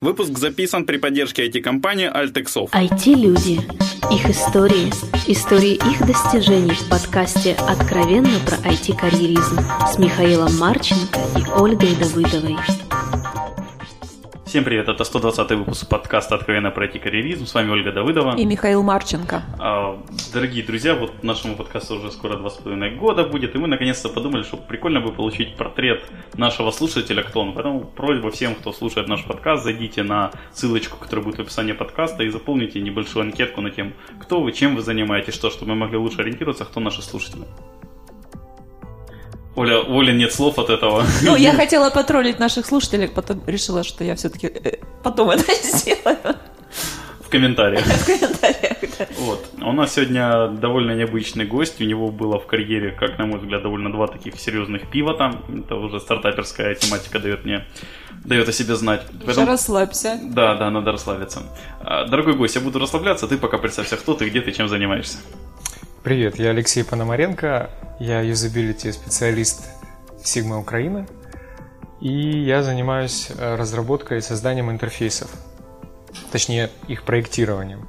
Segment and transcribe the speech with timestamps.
[0.00, 2.70] Выпуск записан при поддержке IT-компании Altexov.
[2.70, 3.60] IT-люди.
[4.14, 4.92] Их истории.
[5.26, 9.58] Истории их достижений в подкасте «Откровенно про IT-карьеризм»
[9.92, 12.56] с Михаилом Марченко и Ольгой Давыдовой.
[14.48, 17.44] Всем привет, это 120 выпуск подкаста «Откровенно про карьеризм».
[17.44, 18.34] С вами Ольга Давыдова.
[18.34, 19.42] И Михаил Марченко.
[19.58, 20.02] А,
[20.32, 24.08] дорогие друзья, вот нашему подкасту уже скоро два с половиной года будет, и мы наконец-то
[24.08, 26.02] подумали, что прикольно бы получить портрет
[26.32, 27.52] нашего слушателя, кто он.
[27.52, 32.22] Поэтому просьба всем, кто слушает наш подкаст, зайдите на ссылочку, которая будет в описании подкаста,
[32.22, 35.98] и заполните небольшую анкетку на тем, кто вы, чем вы занимаетесь, что, чтобы мы могли
[35.98, 37.44] лучше ориентироваться, кто наши слушатели.
[39.58, 41.04] Оля, Оля, нет слов от этого.
[41.22, 46.36] Ну, я хотела потроллить наших слушателей, потом решила, что я все-таки э, потом это сделаю.
[47.20, 47.84] В комментариях.
[47.86, 49.06] В комментариях, да.
[49.18, 49.44] Вот.
[49.60, 51.80] У нас сегодня довольно необычный гость.
[51.80, 55.44] У него было в карьере, как на мой взгляд, довольно два таких серьезных пива там.
[55.48, 57.66] Это уже стартаперская тематика дает мне
[58.24, 59.02] дает о себе знать.
[59.24, 59.30] Поэтому...
[59.30, 60.20] Уже расслабься.
[60.22, 61.42] Да, да, надо расслабиться.
[61.80, 65.18] А, дорогой гость, я буду расслабляться, ты пока представься, кто ты, где ты, чем занимаешься.
[66.04, 69.68] Привет, я Алексей Пономаренко, я юзабилити специалист
[70.22, 71.06] Sigma Украина,
[72.00, 75.28] и я занимаюсь э, разработкой и созданием интерфейсов,
[76.30, 77.88] точнее их проектированием.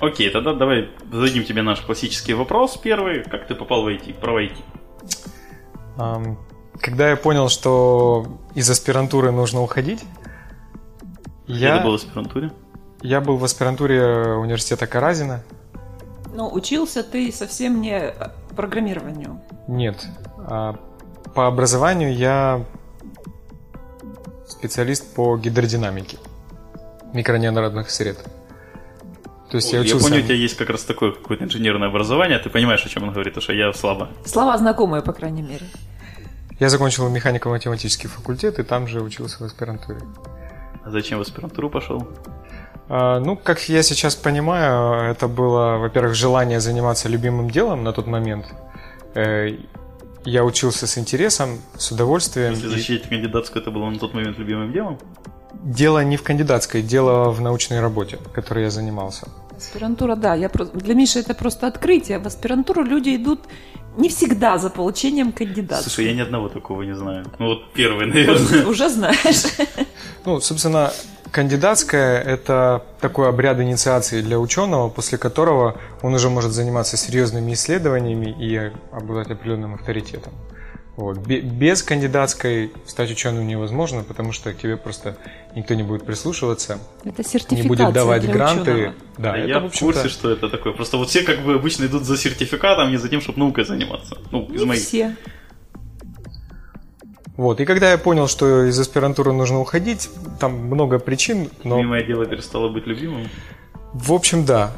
[0.00, 3.22] Окей, тогда давай зададим тебе наш классический вопрос первый.
[3.22, 4.56] Как ты попал в IT, про IT?
[6.80, 10.00] Когда я понял, что из аспирантуры нужно уходить,
[11.46, 11.78] Где я...
[11.78, 12.50] ты был в аспирантуре?
[13.02, 15.44] Я был в аспирантуре университета Каразина,
[16.34, 18.14] но учился ты совсем не
[18.56, 19.40] программированию.
[19.68, 19.96] Нет.
[20.38, 20.78] А,
[21.34, 22.64] по образованию я
[24.46, 26.18] специалист по гидродинамике
[27.12, 28.18] микронеоднородных сред.
[29.50, 29.96] То есть Ой, я учился...
[29.96, 33.02] Я помню, у тебя есть как раз такое какое-то инженерное образование, ты понимаешь, о чем
[33.02, 34.08] он говорит, потому что я слабо.
[34.24, 35.66] Слова знакомые, по крайней мере.
[36.60, 40.00] Я закончил механико-математический факультет и там же учился в аспирантуре.
[40.84, 42.06] А зачем в аспирантуру пошел?
[42.92, 48.08] А, ну, как я сейчас понимаю, это было, во-первых, желание заниматься любимым делом на тот
[48.08, 48.46] момент.
[49.14, 49.56] Э,
[50.24, 52.52] я учился с интересом, с удовольствием.
[52.52, 54.98] Если защитить кандидатскую, это было на тот момент любимым делом?
[55.52, 59.28] Дело не в кандидатской, дело в научной работе, которой я занимался.
[59.56, 60.34] Аспирантура, да.
[60.34, 60.76] Я просто...
[60.76, 62.18] Для Миши это просто открытие.
[62.18, 63.40] В аспирантуру люди идут
[63.96, 65.82] не всегда за получением кандидата.
[65.82, 67.24] Слушай, я ни одного такого не знаю.
[67.38, 68.66] Ну вот первый, наверное.
[68.66, 69.44] Уже знаешь.
[70.24, 70.92] Ну, собственно,
[71.30, 78.34] Кандидатская– это такой обряд инициации для ученого, после которого он уже может заниматься серьезными исследованиями
[78.38, 80.32] и обладать определенным авторитетом.
[80.96, 81.16] Вот.
[81.18, 85.16] Без кандидатской стать ученым невозможно, потому что к тебе просто
[85.54, 86.78] никто не будет прислушиваться.
[87.04, 88.72] Это сертификация Не будет давать для гранты.
[88.72, 88.94] Ученого.
[89.16, 90.74] Да, да это, я в, в курсе, что это такое.
[90.74, 94.18] Просто вот все как бы обычно идут за сертификатом, не за тем, чтобы наукой заниматься.
[94.30, 94.82] Ну, из не моих.
[94.82, 95.16] все.
[97.36, 97.60] Вот.
[97.60, 101.50] И когда я понял, что из аспирантуры нужно уходить, там много причин.
[101.64, 101.78] Но...
[101.78, 103.28] Любимое дело перестало быть любимым?
[103.92, 104.72] В общем, да.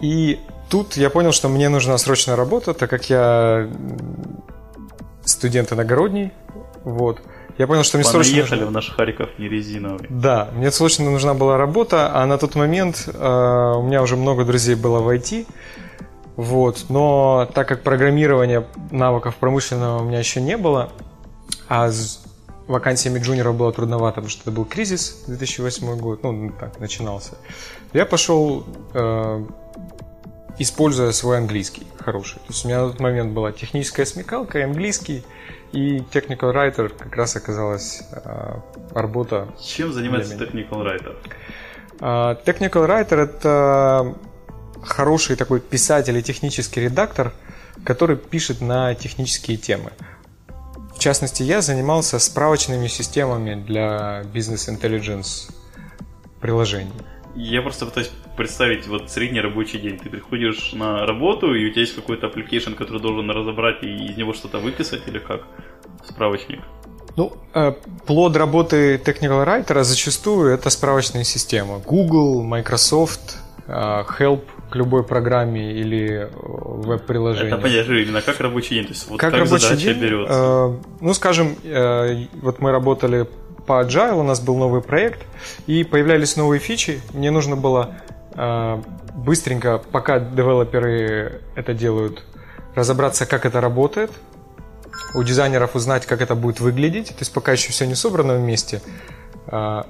[0.00, 0.38] И
[0.68, 3.68] тут я понял, что мне нужна срочная работа, так как я
[5.24, 6.32] студент иногородний.
[6.84, 7.20] Вот.
[7.56, 8.66] Я понял, что мне срочно нужно...
[8.66, 10.06] в наш Харьков не резиновый.
[10.10, 14.44] Да, мне срочно нужна была работа, а на тот момент э, у меня уже много
[14.44, 15.46] друзей было в IT.
[16.36, 20.90] Вот, но так как программирования навыков промышленного у меня еще не было,
[21.68, 22.24] а с
[22.66, 27.36] вакансиями джуниора было трудновато, потому что это был кризис 2008 год, ну так, начинался.
[27.92, 29.46] Я пошел, э,
[30.58, 32.36] используя свой английский хороший.
[32.36, 35.24] То есть у меня на тот момент была техническая смекалка, и английский,
[35.72, 38.58] и Technical Writer как раз оказалась э,
[38.92, 39.48] работа.
[39.62, 41.16] Чем занимается Technical Writer?
[42.00, 44.14] Э, Technical Writer это
[44.82, 47.32] хороший такой писатель и технический редактор,
[47.84, 49.92] который пишет на технические темы.
[50.94, 55.48] В частности, я занимался справочными системами для бизнес-интеллигенс
[56.40, 56.92] приложений.
[57.36, 59.98] Я просто пытаюсь представить вот средний рабочий день.
[59.98, 64.16] Ты приходишь на работу, и у тебя есть какой-то application, который должен разобрать и из
[64.16, 65.42] него что-то выписать, или как?
[66.08, 66.60] Справочник.
[67.16, 67.72] Ну, э,
[68.06, 71.80] плод работы Technical Writer зачастую это справочные системы.
[71.80, 74.42] Google, Microsoft, э, Help
[74.74, 77.54] к любой программе или э, веб-приложению.
[77.54, 80.34] Это понятно, именно как рабочий день, то есть вот как, как рабочий задача день, берется.
[80.34, 83.28] Э, ну, скажем, э, вот мы работали
[83.68, 85.20] по Agile, у нас был новый проект,
[85.68, 87.94] и появлялись новые фичи, мне нужно было
[88.34, 88.82] э,
[89.14, 92.24] быстренько, пока девелоперы это делают,
[92.74, 94.10] разобраться, как это работает,
[95.14, 98.82] у дизайнеров узнать, как это будет выглядеть, то есть пока еще все не собрано вместе,
[99.46, 99.82] э,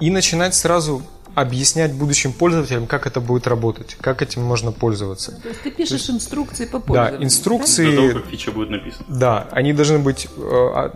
[0.00, 1.02] и начинать сразу
[1.36, 5.38] объяснять будущим пользователям, как это будет работать, как этим можно пользоваться.
[5.42, 7.18] То есть ты пишешь есть, инструкции по пользованию?
[7.18, 7.90] Да, инструкции.
[7.94, 9.04] До того, как фича будет написана.
[9.06, 10.90] Да, они должны быть э,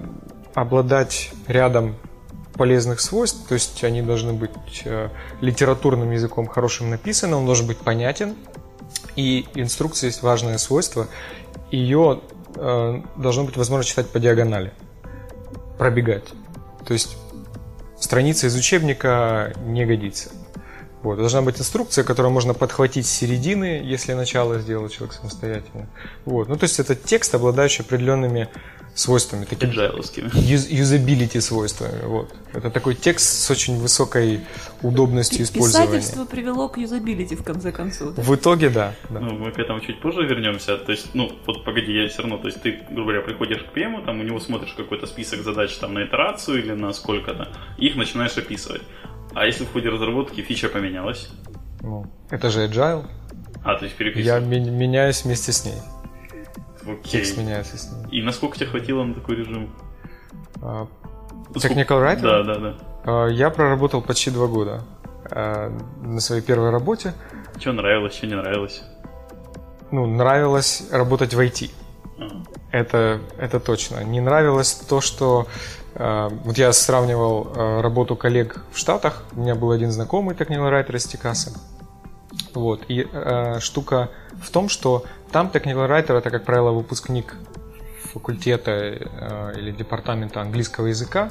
[0.54, 1.94] обладать рядом
[2.54, 5.10] полезных свойств, то есть они должны быть э,
[5.42, 8.34] литературным языком хорошим написаны, он должен быть понятен,
[9.16, 11.06] и инструкция есть важное свойство,
[11.70, 12.22] ее
[12.56, 14.72] э, должно быть возможно читать по диагонали,
[15.76, 16.24] пробегать.
[16.86, 17.18] То есть
[18.00, 20.30] страница из учебника не годится.
[21.02, 21.16] Вот.
[21.16, 25.88] Должна быть инструкция, которую можно подхватить с середины, если начало сделал человек самостоятельно.
[26.24, 26.48] Вот.
[26.48, 28.48] Ну, то есть это текст, обладающий определенными
[28.94, 29.74] свойствами, такими
[30.74, 32.04] юзабилити свойствами.
[32.04, 32.34] Вот.
[32.52, 34.40] Это такой текст с очень высокой
[34.82, 35.86] удобностью использования.
[35.86, 38.14] Писательство привело к юзабилити в конце концов.
[38.14, 38.22] Да?
[38.22, 39.20] В итоге да, да.
[39.20, 40.76] Ну, мы к этому чуть позже вернемся.
[40.76, 43.72] То есть, ну, вот погоди, я все равно, то есть ты, грубо говоря, приходишь к
[43.72, 47.48] ПМу, там у него смотришь какой-то список задач там на итерацию или на сколько-то,
[47.78, 48.82] их начинаешь описывать.
[49.34, 51.30] А если в ходе разработки фича поменялась?
[51.82, 53.06] Ну, это же agile.
[53.64, 54.26] А, то есть переписываешь?
[54.26, 55.78] Я меняюсь вместе с ней.
[56.82, 57.12] Окей.
[57.12, 58.20] Текст меняется с ней.
[58.20, 59.70] И насколько тебе хватило на такой режим?
[60.56, 60.88] Uh,
[61.54, 62.20] Technical Writer?
[62.20, 62.76] Да, да, да.
[63.04, 64.82] Uh, я проработал почти два года
[65.24, 65.70] uh,
[66.02, 67.14] на своей первой работе.
[67.58, 68.82] Что нравилось, что не нравилось?
[69.90, 71.70] Ну, нравилось работать в IT.
[72.18, 72.44] Ага.
[72.72, 74.04] Это, это точно.
[74.04, 75.46] Не нравилось то, что
[75.94, 79.24] вот я сравнивал работу коллег в Штатах.
[79.32, 80.34] У меня был один знакомый
[80.70, 81.52] writer из Техаса.
[82.54, 82.84] Вот.
[82.88, 84.10] И э, штука
[84.42, 85.50] в том, что там
[85.86, 87.36] writer это, как правило, выпускник
[88.12, 91.30] факультета э, или департамента английского языка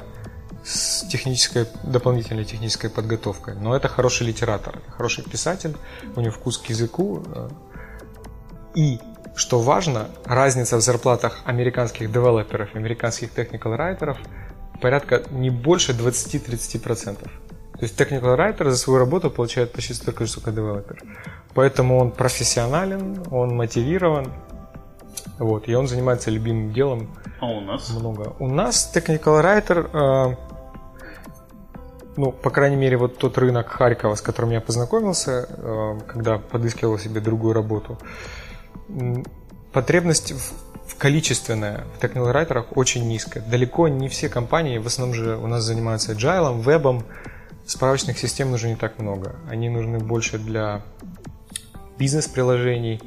[0.64, 3.54] с технической, дополнительной технической подготовкой.
[3.54, 5.76] Но это хороший литератор, хороший писатель,
[6.16, 7.22] у него вкус к языку.
[7.34, 7.48] Э.
[8.74, 9.00] И,
[9.34, 14.18] что важно, разница в зарплатах американских девелоперов американских writerов
[14.80, 17.16] порядка не больше 20-30%.
[17.80, 21.02] То есть technical writer за свою работу получает почти столько же, сколько девелопер.
[21.54, 24.26] Поэтому он профессионален, он мотивирован,
[25.38, 27.08] вот, и он занимается любимым делом.
[27.40, 27.88] А у нас?
[27.90, 28.34] Много.
[28.38, 30.36] У нас technical writer, э,
[32.16, 36.98] ну, по крайней мере, вот тот рынок Харькова, с которым я познакомился, э, когда подыскивал
[36.98, 37.96] себе другую работу,
[39.72, 43.42] потребность в, в количественная в technical writerах очень низкая.
[43.42, 47.04] Далеко не все компании, в основном же у нас занимаются agile, вебом,
[47.70, 49.36] Справочных систем нужно не так много.
[49.48, 50.82] Они нужны больше для
[51.98, 53.00] бизнес-приложений,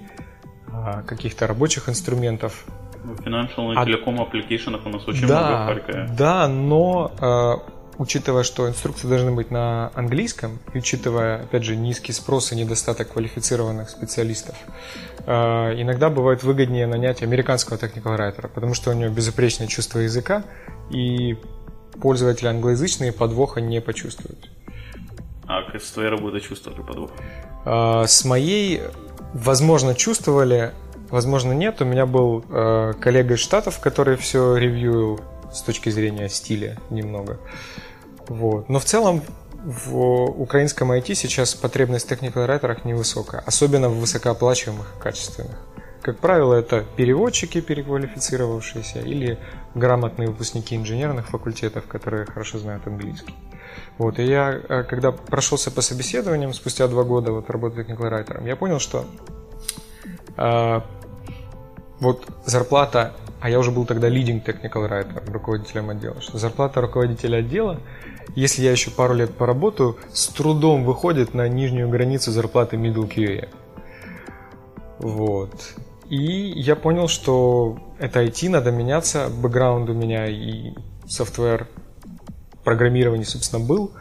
[0.72, 2.64] а, каких-то рабочих инструментов.
[3.04, 3.84] В financial и а...
[3.84, 6.10] телеком аппликейшенах у нас очень да, много в Харькове.
[6.18, 7.56] Да, но а,
[7.98, 13.14] учитывая, что инструкции должны быть на английском, и учитывая, опять же, низкий спрос и недостаток
[13.14, 14.56] квалифицированных специалистов,
[15.26, 20.44] иногда бывает выгоднее нанять американского writer, потому что у него безупречное чувство языка,
[20.90, 21.38] и
[22.02, 24.50] пользователи англоязычные подвоха не почувствуют.
[25.46, 27.12] А как с твоей работой чувствовали подвох?
[27.66, 28.82] А, с моей,
[29.34, 30.72] возможно, чувствовали,
[31.10, 31.82] возможно, нет.
[31.82, 35.20] У меня был э, коллега из Штатов, который все ревьюил
[35.52, 37.40] с точки зрения стиля немного.
[38.28, 38.70] Вот.
[38.70, 39.22] Но в целом
[39.64, 45.58] в украинском IT сейчас потребность в technical райтерах невысокая, особенно в высокооплачиваемых и качественных.
[46.02, 49.40] Как правило, это переводчики, переквалифицировавшиеся, или
[49.74, 53.34] грамотные выпускники инженерных факультетов, которые хорошо знают английский.
[53.98, 58.46] Вот, и я, э, когда прошелся по собеседованиям спустя два года вот, работы technical writer,
[58.46, 59.06] я понял, что
[60.36, 60.82] э,
[62.02, 67.40] вот зарплата, а я уже был тогда leading technical writer, руководителем отдела, что зарплата руководителя
[67.40, 67.82] отдела,
[68.36, 73.50] если я еще пару лет поработаю, с трудом выходит на нижнюю границу зарплаты middle QA.
[75.00, 75.74] Вот.
[76.08, 80.74] И я понял, что это IT, надо меняться, бэкграунд у меня и
[81.06, 81.68] софтвер
[82.64, 83.92] программирования, собственно, был.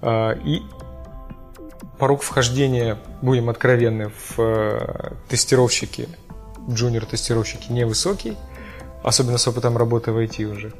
[0.00, 0.62] А, и
[1.98, 6.08] порог вхождения, будем откровенны, в э, тестировщики,
[6.66, 8.38] джуниор-тестировщики невысокий,
[9.06, 10.72] особенно с опытом работы в IT уже.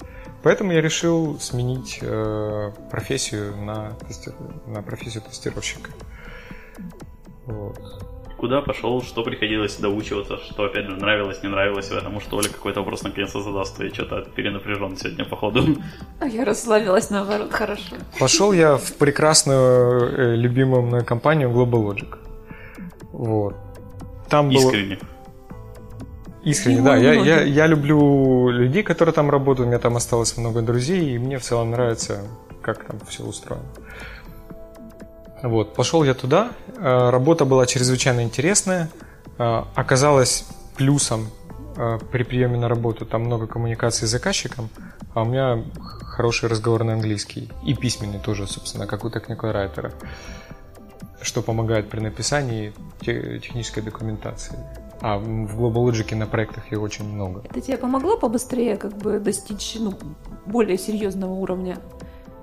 [0.43, 4.33] Поэтому я решил сменить э, профессию на, тести...
[4.67, 5.91] на профессию тестировщика.
[7.47, 7.79] Вот
[8.37, 12.81] куда пошел, что приходилось доучиваться, что, опять же, нравилось, не нравилось этом, может, Оля какой-то
[12.81, 15.63] вопрос наконец-то задаст, и что-то перенапряжен сегодня, походу.
[16.21, 17.97] А я расслабилась, наоборот, хорошо.
[18.19, 22.19] Пошел я в прекрасную, э, любимую мной компанию Global Logic.
[23.13, 23.55] Вот.
[24.29, 24.97] Там Искренне.
[24.97, 25.16] Было...
[26.47, 26.97] Искренне, да.
[26.97, 31.19] Я, я, я люблю людей, которые там работают, у меня там осталось много друзей, и
[31.19, 32.23] мне в целом нравится,
[32.63, 33.67] как там все устроено.
[35.43, 38.89] Вот, пошел я туда, э, работа была чрезвычайно интересная,
[39.39, 41.31] э, оказалось плюсом
[41.77, 44.71] э, при приеме на работу там много коммуникации с заказчиком,
[45.15, 49.93] а у меня хороший разговорный английский и письменный тоже, собственно, как у technical writer,
[51.23, 54.57] что помогает при написании технической документации.
[55.01, 57.43] А в Global Logic на проектах их очень много.
[57.49, 59.95] Это тебе помогло побыстрее как бы достичь ну,
[60.47, 61.79] более серьезного уровня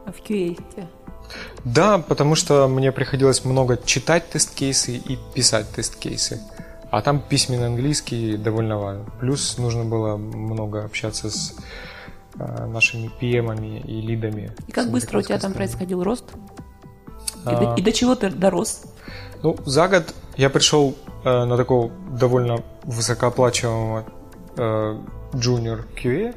[0.05, 0.59] в QA?
[1.63, 6.41] Да, потому что мне приходилось много читать тест-кейсы и писать тест-кейсы.
[6.91, 9.05] А там письменный английский довольно важен.
[9.19, 11.55] Плюс нужно было много общаться с
[12.37, 14.51] э, нашими PM и лидами.
[14.67, 16.25] И как быстро у тебя там происходил рост?
[17.45, 18.83] И, А, до, и до чего ты дорос?
[19.41, 24.05] Ну, за год я пришел э, на такого довольно высокооплачиваемого
[24.57, 24.97] э,
[25.33, 26.35] junior QA,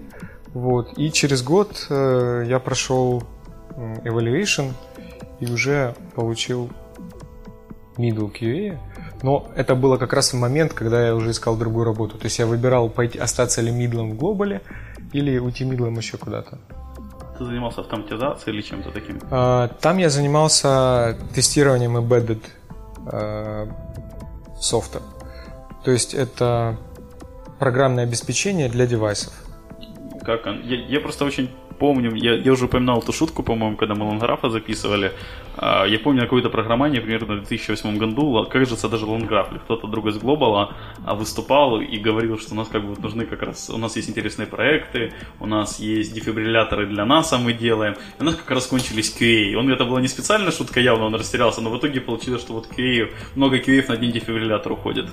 [0.55, 3.23] вот, и через год э, я прошел
[4.05, 4.73] evaluation
[5.39, 6.71] и уже получил
[7.97, 8.79] middle QA,
[9.23, 12.39] но это было как раз в момент, когда я уже искал другую работу, то есть
[12.39, 14.63] я выбирал пойти остаться ли мидлом в глобале
[15.13, 16.59] или уйти мидлом еще куда-то.
[17.39, 19.21] Ты занимался автоматизацией или чем-то таким?
[19.31, 22.43] А, Там я занимался тестированием embedded
[23.13, 23.67] э,
[24.61, 25.03] софта.
[25.85, 26.77] То есть это
[27.59, 29.33] программное обеспечение для девайсов.
[30.25, 30.63] Как он?
[30.63, 34.51] Я, я просто очень помню, я, я уже упоминал эту шутку, по-моему, когда мы Ланграфа
[34.51, 35.13] записывали.
[35.57, 40.13] А, Я помню какое-то программание примерно в 2008 году, кажется, даже Ланграф или кто-то другой
[40.13, 43.79] из Глобала а, выступал и говорил, что у нас как бы нужны как раз, у
[43.79, 48.35] нас есть интересные проекты, у нас есть дефибрилляторы для НАСА мы делаем, и у нас
[48.35, 49.55] как раз кончились QA.
[49.57, 52.69] Он, это была не специальная шутка явно, он растерялся, но в итоге получилось, что вот
[52.77, 55.07] QA, много QA на один дефибриллятор уходит.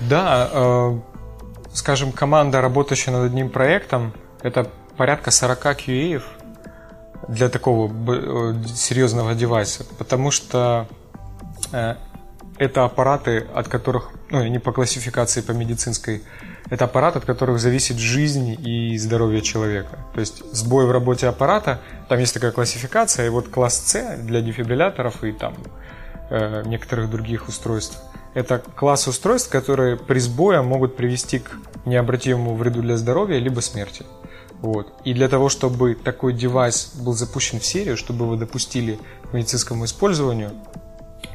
[0.00, 1.00] Да, э,
[1.72, 4.12] скажем, команда, работающая над одним проектом,
[4.42, 6.22] это порядка 40 QA
[7.26, 10.88] для такого э, серьезного девайса, потому что
[11.72, 11.94] э,
[12.58, 16.22] это аппараты, от которых, ну, не по классификации, по медицинской,
[16.68, 20.00] это аппарат, от которых зависит жизнь и здоровье человека.
[20.12, 21.80] То есть сбой в работе аппарата,
[22.10, 25.54] там есть такая классификация, и вот класс С для дефибрилляторов и там
[26.28, 27.98] э, некоторых других устройств.
[28.34, 31.52] Это класс устройств, которые при сбое могут привести к
[31.86, 34.04] необратимому вреду для здоровья либо смерти.
[34.62, 34.92] Вот.
[35.04, 38.98] И для того, чтобы такой девайс был запущен в серию, чтобы его допустили
[39.30, 40.52] к медицинскому использованию,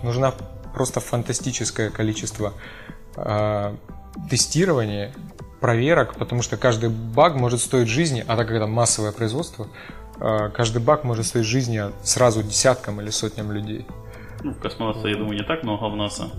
[0.03, 0.33] нужна
[0.73, 2.53] просто фантастическое количество
[3.15, 3.75] э,
[4.29, 5.13] тестирования,
[5.59, 9.67] проверок, потому что каждый баг может стоить жизни, а так как это массовое производство,
[10.19, 13.87] э, каждый баг может стоить жизни сразу десяткам или сотням людей.
[14.43, 16.29] Ну, в космонавтах, я думаю, не так много в НАСА.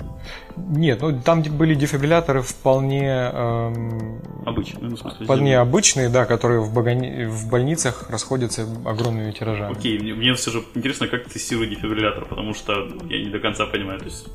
[0.56, 6.72] Нет, ну там были дефибрилляторы вполне, эм, Обычно, ну, смысле, вполне обычные, да, которые в,
[6.76, 9.72] багани- в больницах расходятся огромными тиражами.
[9.72, 12.72] Окей, мне, мне все же интересно, как тестируют дефибриллятор, потому что
[13.08, 13.98] я не до конца понимаю.
[13.98, 14.26] То есть,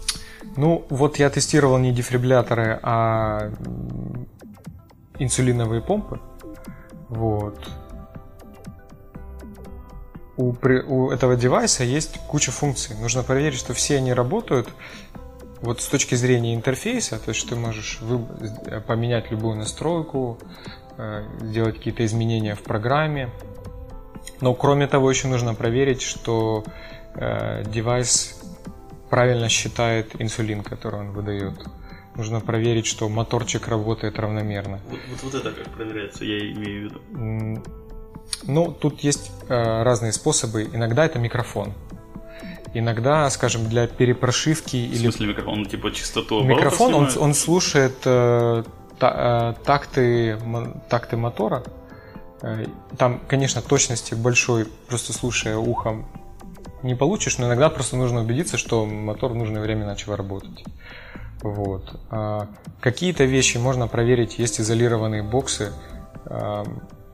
[0.58, 3.51] Ну, вот я тестировал не дефибрилляторы, а
[5.20, 6.20] инсулиновые помпы.
[7.10, 7.58] Вот.
[10.41, 12.95] У, при- у этого девайса есть куча функций.
[13.00, 14.67] Нужно проверить, что все они работают.
[15.62, 18.25] Вот с точки зрения интерфейса, то есть ты можешь вы-
[18.65, 20.39] э, поменять любую настройку,
[20.98, 23.29] э, сделать какие-то изменения в программе.
[24.41, 26.63] Но кроме того, еще нужно проверить, что
[27.13, 28.41] э, девайс
[29.12, 31.53] правильно считает инсулин, который он выдает.
[32.15, 34.79] Нужно проверить, что моторчик работает равномерно.
[34.89, 37.62] вот, вот, вот это как проверяется, я имею в виду.
[38.44, 40.63] Ну, тут есть э, разные способы.
[40.74, 41.74] Иногда это микрофон.
[42.74, 45.92] Иногда, скажем, для перепрошивки В или смысле микрофон, Он, типа
[46.40, 48.63] оборотов микрофон, он, он слушает э,
[48.98, 50.38] та- э, такты,
[50.90, 51.63] такты мотора.
[52.42, 52.66] Э,
[52.98, 56.06] Там, конечно, точности большой, просто слушая ухом,
[56.82, 60.63] не получишь, но иногда просто нужно убедиться, что мотор в нужное время начал работать.
[61.44, 62.00] Вот.
[62.10, 62.48] А
[62.80, 65.74] Какие-то вещи можно проверить, есть изолированные боксы.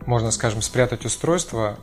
[0.07, 1.77] Можно, скажем, спрятать устройство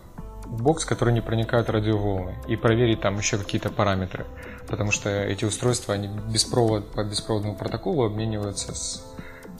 [0.47, 4.27] в бокс, который не проникают радиоволны, и проверить там еще какие-то параметры.
[4.67, 9.05] Потому что эти устройства, они без провод, по беспроводному протоколу обмениваются с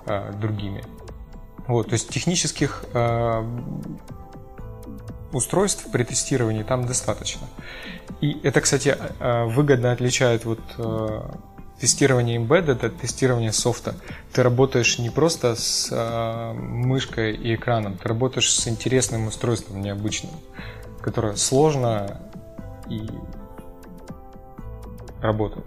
[0.07, 0.83] а, другими.
[1.67, 3.47] Вот, то есть технических а,
[5.33, 7.47] устройств при тестировании там достаточно.
[8.23, 11.39] И это, кстати, а, выгодно отличает вот а,
[11.81, 13.95] тестирование embedded от тестирования софта.
[14.33, 20.33] Ты работаешь не просто с а, мышкой и экраном, ты работаешь с интересным устройством, необычным,
[21.01, 22.21] которое сложно
[22.89, 23.09] и
[25.21, 25.67] работает.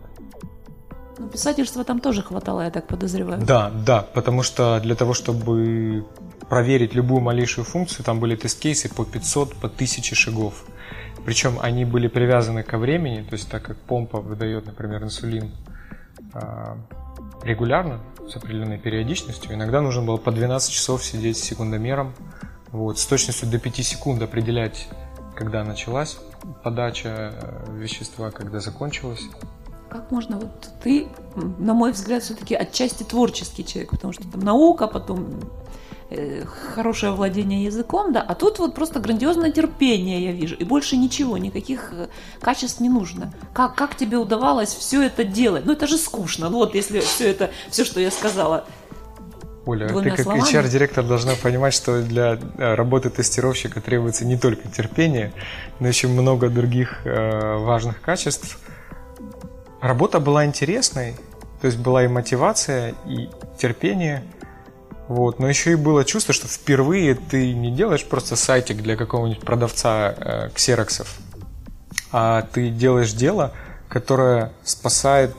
[1.20, 3.42] Ну, писательства там тоже хватало, я так подозреваю.
[3.44, 6.06] Да, да, потому что для того, чтобы
[6.48, 10.66] проверить любую малейшую функцию, там были тест-кейсы по 500, по 1000 шагов.
[11.26, 15.52] Причем они были привязаны ко времени, то есть так как помпа выдает, например, инсулин
[17.44, 22.14] регулярно, с определенной периодичностью, иногда нужно было по 12 часов сидеть с секундомером,
[22.72, 24.88] вот, с точностью до 5 секунд определять,
[25.36, 26.18] когда началась
[26.64, 29.22] подача э, вещества, когда закончилась.
[29.90, 34.88] Как можно, вот ты, на мой взгляд, все-таки отчасти творческий человек, потому что там наука,
[34.88, 35.40] потом
[36.74, 41.38] хорошее владение языком, да, а тут вот просто грандиозное терпение я вижу, и больше ничего,
[41.38, 42.08] никаких э,
[42.40, 43.34] качеств не нужно.
[43.54, 45.66] Как, как тебе удавалось все это делать?
[45.66, 48.66] Ну, это же скучно, ну вот если все это, все, что я сказала,
[49.66, 50.38] Оля, Двумя ты как?
[50.38, 55.34] HR-директор должна понимать, что для э, работы тестировщика требуется не только терпение,
[55.82, 58.60] но еще много других э, важных качеств.
[59.82, 61.16] Работа была интересной,
[61.60, 64.24] то есть была и мотивация, и терпение.
[65.08, 65.40] Вот.
[65.40, 70.14] Но еще и было чувство, что впервые ты не делаешь просто сайтик для какого-нибудь продавца
[70.18, 71.18] э, ксероксов,
[72.12, 73.54] а ты делаешь дело,
[73.88, 75.34] которое спасает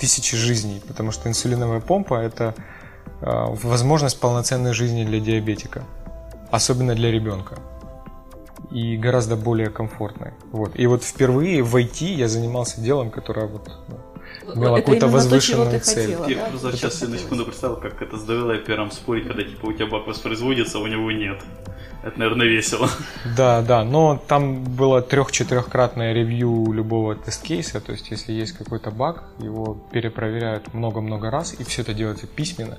[0.00, 2.54] тысячи жизней, потому что инсулиновая помпа это
[3.20, 3.26] э,
[3.62, 5.84] возможность полноценной жизни для диабетика,
[6.50, 7.58] особенно для ребенка,
[8.72, 10.32] и гораздо более комфортной.
[10.50, 10.72] Вот.
[10.74, 13.70] И вот впервые в IT я занимался делом, которое вот
[14.48, 16.14] это какую-то то, возвышенную ты цель.
[16.14, 16.28] хотела.
[16.28, 16.46] Я да?
[16.46, 19.86] просто сейчас себе на секунду представил, как это с девелопером спорить, когда типа у тебя
[19.86, 21.42] баг воспроизводится, а у него нет.
[22.02, 22.88] Это, наверное, весело.
[23.36, 29.24] Да, да, но там было трех-четырехкратное ревью любого тест-кейса, то есть если есть какой-то баг,
[29.38, 32.78] его перепроверяют много-много раз, и все это делается письменно,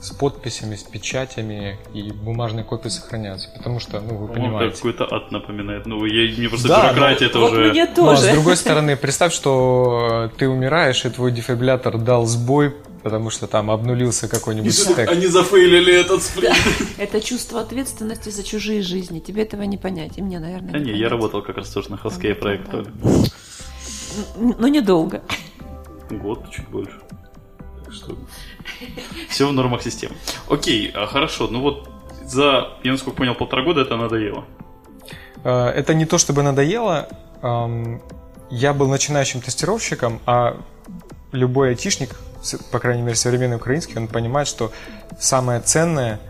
[0.00, 4.76] с подписями, с печатями, и бумажные копии сохраняются, потому что, ну, вы Он понимаете.
[4.76, 5.86] какой-то ад напоминает.
[5.86, 7.70] Ну, я, мне просто Да, бюрократия это Вот уже...
[7.70, 8.22] мне Ну, а тоже.
[8.22, 13.46] с другой стороны, представь, что э, ты умираешь, и твой дефибриллятор дал сбой, потому что
[13.46, 15.08] там обнулился какой-нибудь стек.
[15.10, 16.56] Они зафейлили этот спринт.
[16.98, 19.20] Это чувство ответственности за чужие жизни.
[19.20, 20.18] Тебе этого не понять.
[20.18, 21.10] И мне, наверное, Да не, я понять.
[21.12, 22.84] работал как раз тоже на Хаскей проекте.
[24.36, 25.22] Но недолго.
[26.10, 26.98] Год, чуть больше.
[27.84, 28.16] Так что
[29.28, 30.14] все в нормах системы.
[30.48, 31.48] Окей, а, хорошо.
[31.48, 31.88] Ну вот
[32.24, 34.44] за, я насколько понял, полтора года это надоело.
[35.44, 37.08] Э, Это не то чтобы надоело.
[38.50, 40.56] Я был начинающим тестировщиком, а
[41.32, 42.10] любой айтишник,
[42.70, 44.72] по крайней мере современный украинский, он понимает, что
[45.18, 46.20] самое ценное,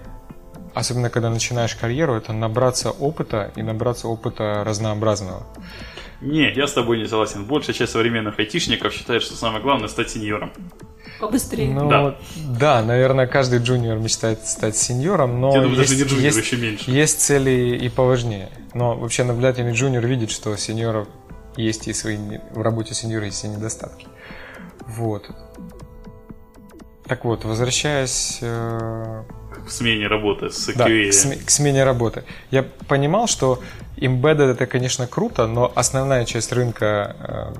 [0.74, 5.46] особенно когда начинаешь карьеру, это набраться опыта и набраться опыта разнообразного.
[6.22, 7.44] Не, я с тобой не согласен.
[7.44, 10.52] Большая часть современных айтишников считает, что самое главное стать сеньором.
[11.20, 11.68] Побыстрее.
[11.73, 12.17] Ну, Да.
[12.58, 12.82] да.
[12.82, 16.56] наверное, каждый джуниор мечтает стать сеньором, но я думаю, даже есть, не джуниор, есть- еще
[16.56, 16.90] меньше.
[16.90, 18.50] есть цели и поважнее.
[18.75, 21.08] Но вообще наблюдательный джуниор видит, что сеньоров
[21.56, 22.19] есть и свои
[22.52, 24.06] в работе сеньора есть и недостатки.
[24.86, 25.30] Вот.
[27.06, 29.23] Так вот, возвращаясь э,
[29.64, 31.08] В смене работы с да, QA.
[31.10, 32.25] к, сме- к смене работы.
[32.50, 33.62] Я понимал, что
[33.97, 37.54] embedded это, конечно, круто, но основная часть рынка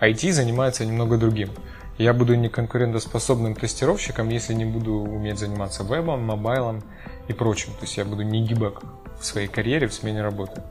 [0.00, 1.50] э, IT занимается немного другим.
[2.02, 6.82] Я буду неконкурентоспособным тестировщиком, если не буду уметь заниматься вебом, мобайлом
[7.28, 7.70] и прочим.
[7.74, 8.82] То есть я буду не гибок
[9.20, 10.62] в своей карьере, в смене работы.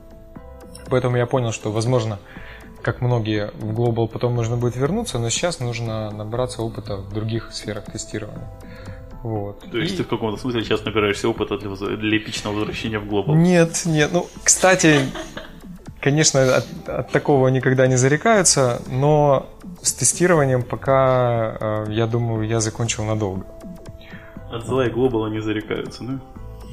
[0.90, 2.18] Поэтому я понял, что, возможно,
[2.82, 7.50] как многие в Global потом можно будет вернуться, но сейчас нужно набраться опыта в других
[7.54, 8.50] сферах тестирования.
[9.22, 9.60] Вот.
[9.70, 13.04] То есть И- ты в каком-то смысле сейчас набираешься опыта для, для эпичного возвращения в
[13.04, 13.36] Global.
[13.36, 14.10] нет, нет.
[14.12, 14.98] Ну, кстати,
[15.98, 19.46] конечно, от, от такого никогда не зарекаются, но
[19.82, 23.44] с тестированием пока, э, я думаю, я закончил надолго.
[24.50, 26.20] От зла и Global не зарекаются, ну?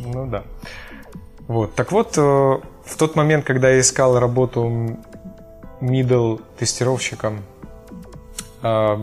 [0.06, 0.44] Ну да.
[1.48, 1.74] Вот.
[1.74, 4.98] Так вот, э, в тот момент, когда я искал работу
[5.82, 7.40] middle тестировщиком,
[8.62, 8.98] э,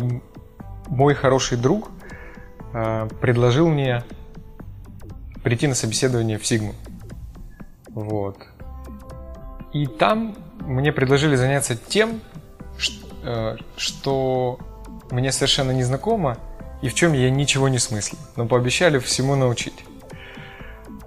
[0.88, 1.90] мой хороший друг
[3.20, 4.04] предложил мне
[5.42, 6.74] прийти на собеседование в Sigma.
[7.88, 8.36] Вот.
[9.72, 12.20] И там мне предложили заняться тем,
[13.76, 14.58] что
[15.10, 16.38] мне совершенно не знакомо
[16.82, 18.18] и в чем я ничего не смыслю.
[18.36, 19.84] Но пообещали всему научить.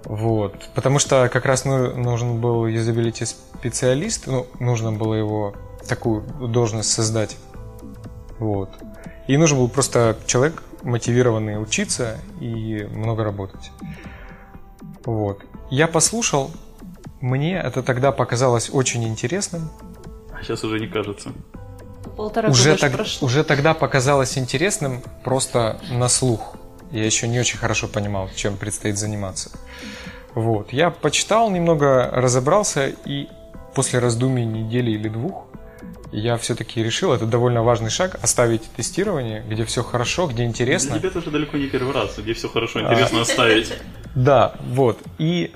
[0.04, 0.68] Вот.
[0.74, 5.54] Потому что как раз ну, нужен был юзабилити специалист, ну, нужно было его
[5.88, 7.36] такую должность создать.
[8.38, 8.70] Вот.
[9.28, 13.70] И нужен был просто человек, мотивированный учиться и много работать.
[15.04, 15.44] Вот.
[15.70, 16.50] Я послушал,
[17.20, 19.70] мне это тогда показалось очень интересным.
[20.32, 21.32] А сейчас уже не кажется.
[22.16, 23.26] Полтора Уже, года так- прошло.
[23.26, 26.54] уже тогда показалось интересным просто на слух.
[26.90, 29.50] Я еще не очень хорошо понимал, чем предстоит заниматься.
[30.34, 30.72] Вот.
[30.72, 33.28] Я почитал немного, разобрался, и
[33.74, 35.46] после раздумий недели или двух
[36.12, 40.90] я все-таки решил, это довольно важный шаг, оставить тестирование, где все хорошо, где интересно.
[40.92, 42.82] Для тебя это уже далеко не первый раз, где все хорошо, А.
[42.92, 43.72] интересно оставить.
[44.16, 44.98] Да, вот.
[45.18, 45.52] И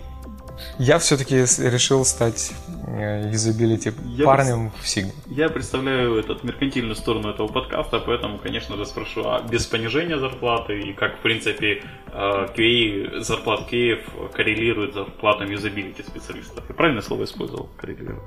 [0.79, 2.53] я все-таки решил стать
[2.87, 5.13] э, юзабилити Я парнем в Sigma.
[5.27, 10.81] Я представляю этот меркантильную сторону этого подкаста, поэтому, конечно же, спрошу, а без понижения зарплаты
[10.81, 16.65] и как, в принципе, э, QA, зарплат QA коррелирует с зарплатами юзабилити специалистов?
[16.69, 17.69] Я правильное слово использовал?
[17.77, 18.23] Коррелирует.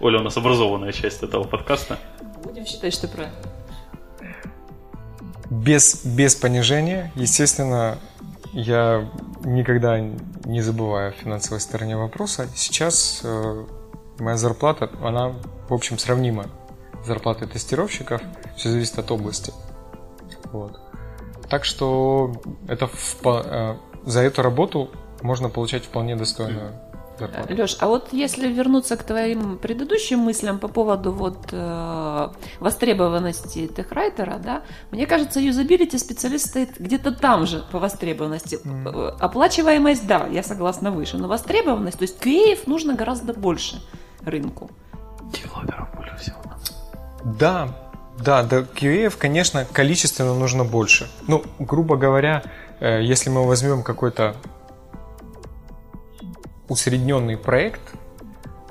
[0.00, 1.98] Оля у нас образованная часть этого подкаста.
[2.42, 3.36] Будем считать, что правильно.
[5.50, 7.12] без, без понижения.
[7.16, 7.98] Естественно,
[8.52, 9.08] я
[9.44, 12.48] никогда не забываю о финансовой стороне вопроса.
[12.54, 13.64] Сейчас э,
[14.18, 15.34] моя зарплата, она,
[15.68, 16.46] в общем, сравнима
[17.02, 18.20] с зарплатой тестировщиков.
[18.56, 19.52] Все зависит от области.
[20.52, 20.78] Вот.
[21.48, 22.32] Так что
[22.68, 24.90] это впо- э, за эту работу
[25.22, 26.72] можно получать вполне достойную
[27.20, 27.54] зарплату.
[27.54, 32.28] Леш, а вот если вернуться к твоим предыдущим мыслям по поводу вот э,
[32.60, 38.58] востребованности техрайтера, да, мне кажется, юзабилити специалист стоит где-то там же по востребованности.
[38.64, 43.80] Э, Оплачиваемость, да, я согласна выше, но востребованность, то есть QA нужно гораздо больше
[44.24, 44.70] рынку.
[45.32, 46.36] Девелоперов больше всего.
[47.24, 47.68] Да,
[48.18, 51.08] да, до QA, конечно, количественно нужно больше.
[51.26, 52.42] Ну, грубо говоря,
[52.80, 54.36] э, если мы возьмем какой-то
[56.70, 57.82] усредненный проект,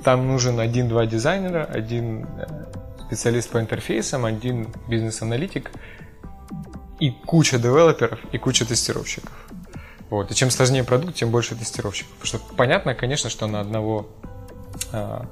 [0.02, 2.64] там нужен один-два дизайнера, один э,
[3.06, 5.70] специалист по интерфейсам, один бизнес-аналитик
[6.98, 9.30] и куча девелоперов и куча тестировщиков.
[10.08, 10.30] Вот.
[10.30, 12.12] И чем сложнее продукт, тем больше тестировщиков.
[12.14, 14.08] Потому что понятно, конечно, что на одного
[14.92, 15.26] а,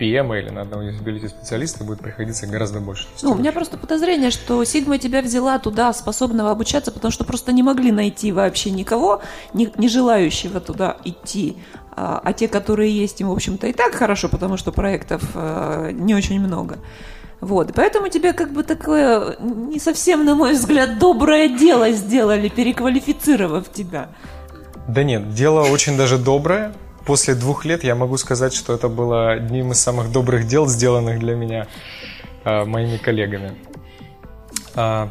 [0.00, 3.06] PM или на одного юзабилити специалиста будет приходиться гораздо больше.
[3.22, 7.52] Ну, у меня просто подозрение, что Сигма тебя взяла туда, способного обучаться, потому что просто
[7.52, 9.20] не могли найти вообще никого,
[9.52, 11.58] не, не желающего туда идти.
[12.02, 15.90] А, а те, которые есть, им, в общем-то, и так хорошо, потому что проектов э,
[15.92, 16.78] не очень много.
[17.42, 23.70] Вот, поэтому тебе как бы такое, не совсем, на мой взгляд, доброе дело сделали, переквалифицировав
[23.70, 24.08] тебя.
[24.88, 26.72] Да нет, дело очень даже доброе.
[27.04, 31.18] После двух лет я могу сказать, что это было одним из самых добрых дел, сделанных
[31.18, 31.66] для меня
[32.44, 33.56] э, моими коллегами.
[34.74, 35.10] А,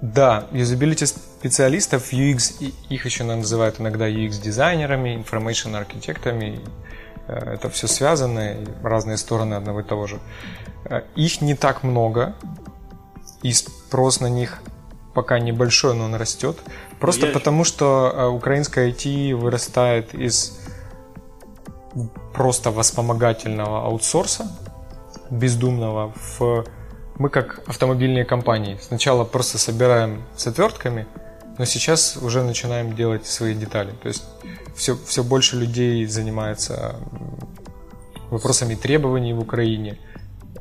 [0.00, 1.04] да, юзабилити
[1.46, 6.60] специалистов, UX, их еще называют иногда UX-дизайнерами, information архитектами.
[7.26, 10.20] Э, Это все связано, разные стороны одного и того же.
[10.84, 12.34] Э, Их не так много,
[13.42, 14.58] и спрос на них
[15.14, 16.56] пока небольшой, но он растет.
[17.00, 20.56] Просто Я- потому, что э, украинское IT вырастает из
[22.34, 24.44] просто воспомогательного аутсорса,
[25.30, 26.64] бездумного, в...
[27.18, 28.78] Мы как автомобильные компании.
[28.80, 31.06] Сначала просто собираем с отвертками,
[31.58, 33.92] но сейчас уже начинаем делать свои детали.
[34.02, 34.24] То есть
[34.74, 36.96] все, все больше людей занимается
[38.30, 39.98] вопросами требований в Украине,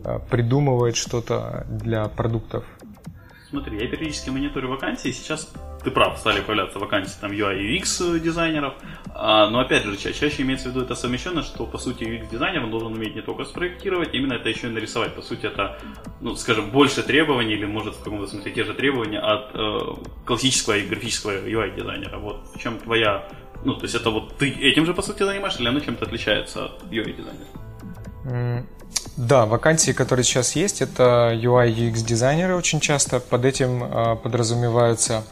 [0.04, 2.63] э, придумывает что-то для продуктов.
[3.49, 5.49] Смотри, я периодически мониторю вакансии, сейчас
[5.84, 8.73] ты прав, стали появляться вакансии там UI UX дизайнеров,
[9.13, 12.30] А, но опять же, ча- чаще имеется в виду это совмещенно, что по сути UX
[12.32, 15.13] дизайнер он должен уметь не только спроектировать, именно это еще и нарисовать.
[15.15, 15.78] По сути, это,
[16.21, 19.80] ну, скажем, больше требований, или может в каком-то смысле те же требования от э,
[20.26, 22.17] классического и графического UI дизайнера.
[22.19, 23.28] Вот в чем твоя,
[23.65, 26.65] ну, то есть это вот ты этим же по сути занимаешься, или оно чем-то отличается
[26.65, 27.47] от UI дизайнера?
[28.26, 28.65] М,
[29.17, 33.19] Да, вакансии, которые сейчас есть, это UI UX дизайнеры очень часто.
[33.19, 35.24] Под этим а, подразумеваются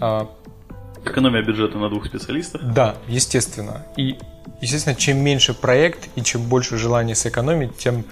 [0.00, 0.28] а,
[1.10, 2.60] Экономия бюджета на двух специалистов.
[2.62, 3.86] Да, естественно.
[3.96, 4.18] И,
[4.60, 8.04] естественно, чем меньше проект и чем больше желания сэкономить, тем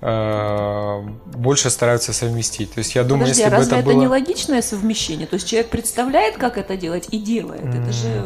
[0.00, 1.00] э,
[1.34, 2.72] больше стараются совместить.
[2.72, 4.00] То есть я думаю, Подожди, если а бы разве это это, было...
[4.00, 5.26] не логичное совмещение?
[5.26, 7.64] То есть человек представляет, как это делать, и делает.
[7.64, 8.22] Это же,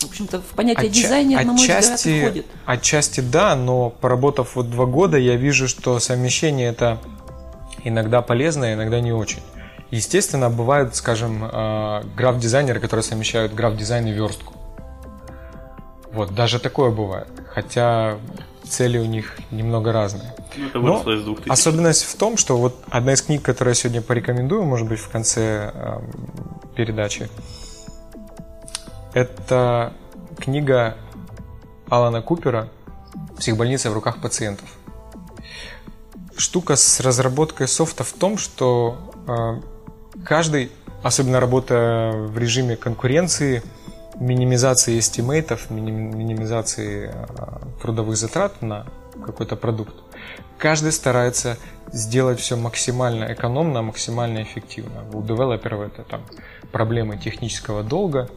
[0.00, 2.46] в общем-то, в понятие Отча- дизайнер, на мой взгляд, отчасти, входит.
[2.66, 6.98] отчасти да, но поработав вот два года, я вижу, что совмещение это
[7.84, 9.40] иногда полезно, а иногда не очень.
[9.94, 14.52] Естественно, бывают, скажем, э, граф-дизайнеры, которые совмещают граф-дизайн и верстку.
[16.10, 17.28] Вот, даже такое бывает.
[17.46, 18.18] Хотя
[18.64, 20.34] цели у них немного разные.
[20.56, 21.38] Ну, это Но из двух.
[21.46, 25.08] Особенность в том, что вот одна из книг, которую я сегодня порекомендую, может быть, в
[25.08, 26.10] конце эм,
[26.74, 27.30] передачи,
[29.12, 29.92] это
[30.40, 30.96] книга
[31.88, 32.68] Алана Купера
[33.38, 34.68] «Психбольница в руках пациентов».
[36.36, 39.73] Штука с разработкой софта в том, что э,
[40.22, 40.70] каждый,
[41.02, 43.62] особенно работая в режиме конкуренции,
[44.20, 47.26] минимизации estimate ов, миним- минимизации э,
[47.82, 48.86] трудовых затрат на
[49.24, 49.94] какой-то продукт,
[50.58, 51.58] каждый старается
[51.92, 55.04] сделать все максимально экономно, максимально эффективно.
[55.12, 56.22] У девелоперов это там
[56.72, 58.28] проблемы технического долга,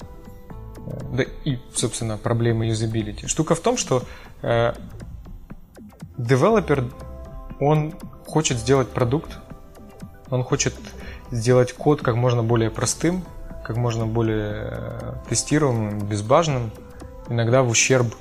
[0.77, 3.27] э, да и, собственно, проблемы юзабилити.
[3.27, 4.03] Штука в том, что
[4.41, 4.73] э,
[6.17, 6.85] девелопер,
[7.59, 7.93] он
[8.25, 9.31] хочет сделать продукт,
[10.29, 10.73] он хочет
[11.31, 13.23] сделать код как можно более простым,
[13.65, 16.71] как можно более э, тестируемым, безбажным,
[17.29, 18.15] иногда в ущерб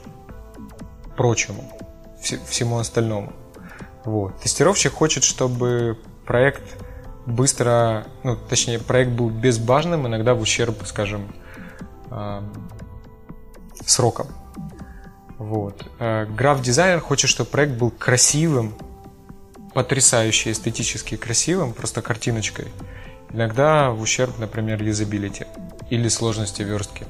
[1.16, 1.72] прочему,
[2.20, 3.32] все- всему остальному.
[4.04, 4.38] Вот.
[4.40, 6.62] Тестировщик хочет, чтобы проект
[7.26, 11.32] быстро, ну, точнее, проект был безбажным, иногда в ущерб, скажем,
[12.10, 12.52] эм,
[13.84, 14.28] срокам.
[15.38, 15.86] Вот.
[15.98, 18.74] Э, Граф-дизайнер хочет, чтобы проект был красивым,
[19.74, 22.68] потрясающе эстетически красивым, просто картиночкой.
[23.36, 25.44] Иногда в ущерб, например, юзабилити.
[25.90, 27.06] или сложности верстки.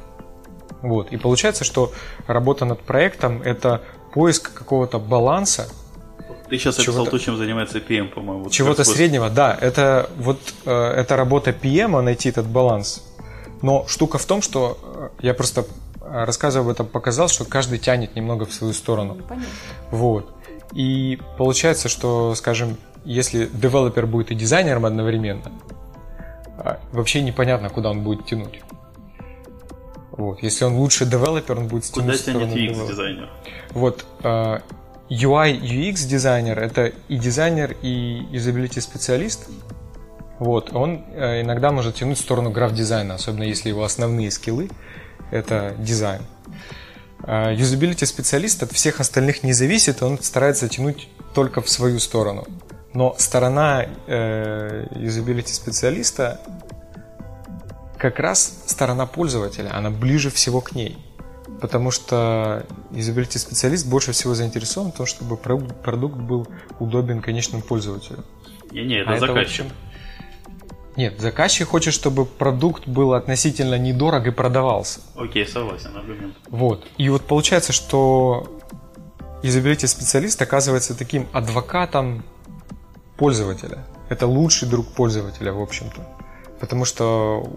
[0.82, 1.12] Вот.
[1.12, 1.92] И получается, что
[2.26, 5.68] работа над проектом– это поиск какого-то баланса.
[6.48, 8.50] Ты сейчас описал то, чем занимается PM, по-моему.
[8.50, 9.56] Чего-то среднего, да.
[9.60, 13.04] Это вот э, это работа PM, найти этот баланс.
[13.62, 15.64] Но штука в том, что э, я просто
[16.00, 19.14] э, рассказывая об этом показал, что каждый тянет немного в свою сторону.
[19.28, 19.48] Понятно.
[19.92, 20.34] Вот.
[20.72, 25.75] И получается, что, скажем, если девелопер будет и дизайнером одновременно, а,
[26.92, 28.60] вообще непонятно, куда он будет тянуть.
[30.12, 30.42] Вот.
[30.42, 33.30] Если он лучший девелопер, он будет тянуть Куда тянет UX дизайнер?
[33.72, 34.06] Вот.
[34.22, 34.62] А,
[35.10, 39.48] UI, UX дизайнер это и дизайнер, и юзабилити специалист.
[40.38, 44.62] Вот, он э, иногда может тянуть в сторону граф дизайна, особенно если его основные skill
[44.62, 44.68] ы
[45.30, 46.22] это дизайн.
[47.26, 52.46] Юзабилити специалист от всех остальных не зависит, он старается тянуть только в свою сторону.
[52.96, 56.40] Но сторона э, юзабилити специалиста
[57.98, 60.96] как раз сторона пользователя, она ближе всего к ней.
[61.60, 68.24] Потому что юзабилити специалист больше всего заинтересован в том, чтобы продукт был удобен конечному пользователю.
[68.70, 69.66] Не, не, это а заказчик.
[69.66, 69.74] Это,
[70.96, 75.00] нет, заказчик хочет, чтобы продукт был относительно недорог и продавался.
[75.16, 76.34] Окей, согласен, аргумент.
[76.48, 76.86] Вот.
[76.96, 78.58] И вот получается, что
[79.42, 82.24] юзабилити специалист оказывается таким адвокатом
[83.16, 83.78] пользователя.
[84.08, 86.06] Это лучший друг пользователя, в общем-то.
[86.60, 87.48] Потому что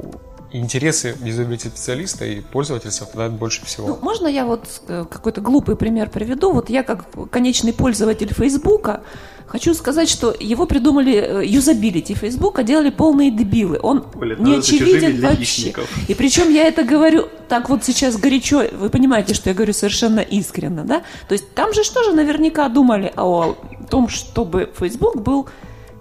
[0.51, 3.87] интересы юзабилити специалиста и пользователя совпадают больше всего.
[3.87, 6.51] Ну, можно я вот э, какой-то глупый пример приведу?
[6.51, 9.01] Вот я как конечный пользователь Фейсбука
[9.49, 13.79] хочу сказать, что его придумали э, юзабилити Фейсбука, делали полные дебилы.
[13.81, 15.73] Он Оля, не очевиден вообще.
[16.07, 20.19] И причем я это говорю так вот сейчас горячо, вы понимаете, что я говорю совершенно
[20.19, 21.01] искренне, да?
[21.27, 23.55] То есть там же что же наверняка думали о
[23.89, 25.47] том, чтобы Facebook был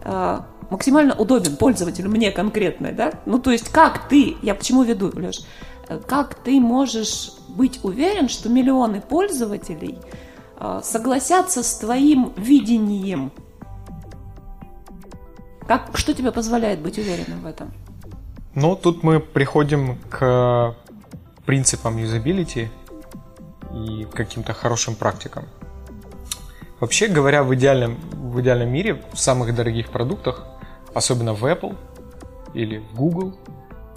[0.04, 3.14] э, максимально удобен пользователю, мне конкретно, да?
[3.24, 5.40] Ну, то есть как ты, я почему веду, Леш,
[6.06, 10.27] как ты можешь быть уверен, что миллионы пользователей э,
[10.82, 13.32] согласятся с твоим видением?
[15.66, 17.72] Как, что тебе позволяет быть уверенным в этом?
[18.54, 20.74] Ну, тут мы приходим к
[21.44, 22.70] принципам юзабилити
[23.72, 25.44] и каким-то хорошим практикам.
[26.80, 30.44] Вообще говоря, в идеальном, в идеальном мире, в самых дорогих продуктах,
[30.94, 31.76] особенно в Apple
[32.54, 33.36] или в Google,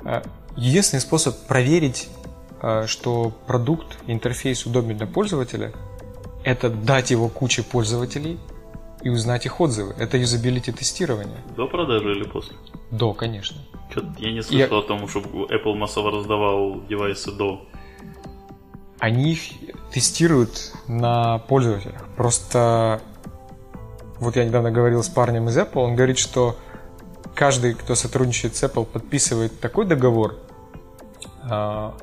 [0.04, 0.22] э,
[0.56, 2.10] единственный способ проверить,
[2.62, 5.72] э, что продукт, интерфейс удобен для пользователя,
[6.44, 8.40] это дать его куче пользователей
[9.04, 9.96] и узнать их отзывы.
[9.98, 11.38] Это юзабилити тестирование.
[11.56, 12.56] До продажи или после?
[12.92, 13.58] До, конечно.
[13.90, 14.80] Что-то я не слышал я...
[14.80, 17.62] о том, чтобы Apple массово раздавал девайсы до.
[19.00, 19.42] Они их
[19.92, 22.06] тестируют на пользователях.
[22.16, 23.02] Просто
[24.22, 26.56] вот я недавно говорил с парнем из Apple, он говорит, что
[27.34, 30.36] каждый, кто сотрудничает с Apple, подписывает такой договор,
[31.42, 31.96] а,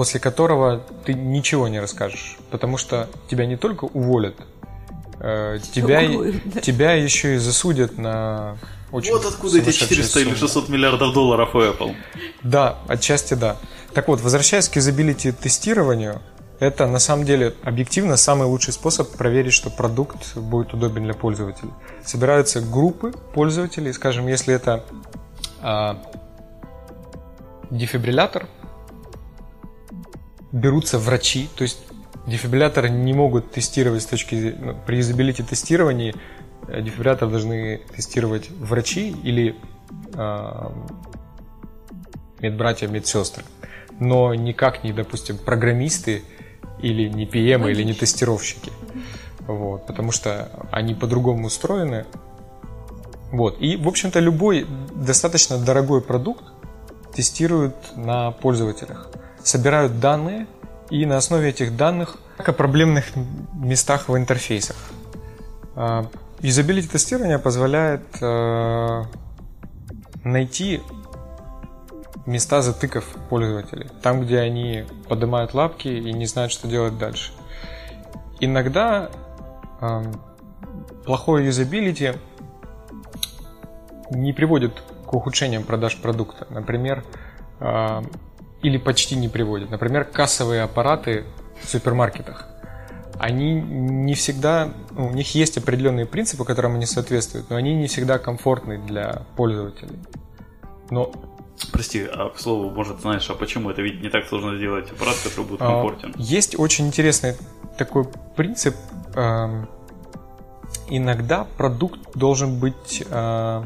[0.00, 4.34] после которого ты ничего не расскажешь, потому что тебя не только уволят,
[5.18, 6.00] э, тебя,
[6.62, 8.56] тебя еще и засудят на
[8.92, 10.30] очень Вот откуда эти 400 суммы.
[10.30, 11.94] или 600 миллиардов долларов у Apple.
[12.42, 13.58] Да, отчасти да.
[13.92, 16.22] Так вот, возвращаясь к юзабилити тестированию,
[16.60, 21.72] это на самом деле объективно самый лучший способ проверить, что продукт будет удобен для пользователей.
[22.06, 24.82] Собираются группы пользователей, скажем, если это
[25.60, 26.02] а,
[27.68, 28.48] дефибриллятор,
[30.52, 31.78] берутся врачи, то есть
[32.26, 36.14] дефибрилляторы не могут тестировать с точки ну, при юзабилити тестировании
[36.68, 39.56] э, дефибриллятор должны тестировать врачи или
[40.14, 40.70] э,
[42.40, 43.44] медбратья, медсестры,
[43.98, 46.22] но никак не, допустим, программисты
[46.82, 48.72] или не PM, или не тестировщики.
[49.46, 52.06] Вот, потому что они по-другому устроены.
[53.32, 53.60] Вот.
[53.60, 56.44] И, в общем-то, любой достаточно дорогой продукт
[57.14, 59.10] тестируют на пользователях.
[59.42, 60.46] Собирают данные
[60.90, 63.06] и на основе этих данных о проблемных
[63.54, 64.76] местах в интерфейсах.
[66.40, 69.04] Юзабилити тестирование позволяет э,
[70.24, 70.80] найти
[72.24, 73.88] места затыков пользователей.
[74.02, 77.32] Там, где они поднимают лапки и не знают, что делать дальше.
[78.40, 79.10] Иногда
[79.82, 80.02] э,
[81.04, 82.14] плохое юзабилити
[84.10, 86.46] не приводит к ухудшениям продаж продукта.
[86.48, 87.04] Например,
[87.60, 88.02] э,
[88.62, 89.70] или почти не приводит.
[89.70, 91.24] Например, кассовые аппараты
[91.62, 92.46] в супермаркетах.
[93.18, 97.86] Они не всегда, ну, у них есть определенные принципы, которым они соответствуют, но они не
[97.86, 99.98] всегда комфортны для пользователей.
[100.90, 101.12] Но
[101.72, 103.70] Прости, а к слову, может, знаешь, а почему?
[103.70, 106.14] Это ведь не так сложно сделать аппарат, который будет а, комфортен.
[106.16, 107.36] Есть очень интересный
[107.76, 108.74] такой принцип.
[109.14, 109.68] Эм,
[110.88, 113.64] иногда продукт должен быть э,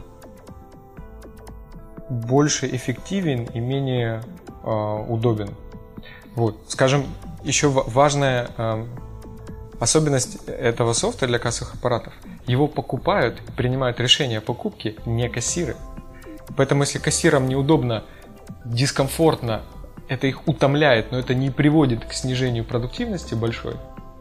[2.11, 4.23] больше эффективен и менее
[4.65, 5.51] удобен.
[6.35, 7.07] Вот, скажем,
[7.45, 8.87] еще важная э,
[9.79, 12.13] особенность этого софта для кассовых аппаратов.
[12.47, 15.77] Его покупают, принимают решение о покупке не кассиры.
[16.57, 18.05] Поэтому если кассирам неудобно,
[18.65, 19.63] дискомфортно,
[20.09, 23.75] это их утомляет, но это не приводит к снижению продуктивности большой.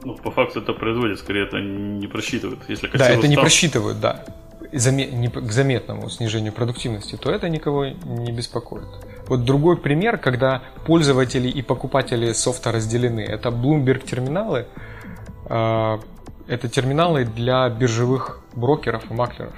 [0.04, 2.60] Ну, по факту это производит, скорее это не просчитывают.
[2.68, 3.30] Если да, это устав...
[3.30, 4.26] не просчитывают, да.
[4.72, 5.08] Заме...
[5.08, 8.88] Не к заметному снижению продуктивности, то это никого не беспокоит.
[9.28, 13.22] Вот другой пример, когда пользователи и покупатели софта разделены.
[13.22, 14.68] Это Bloomberg терминалы.
[15.46, 16.00] А,
[16.48, 19.56] это терминалы для биржевых брокеров и маклеров.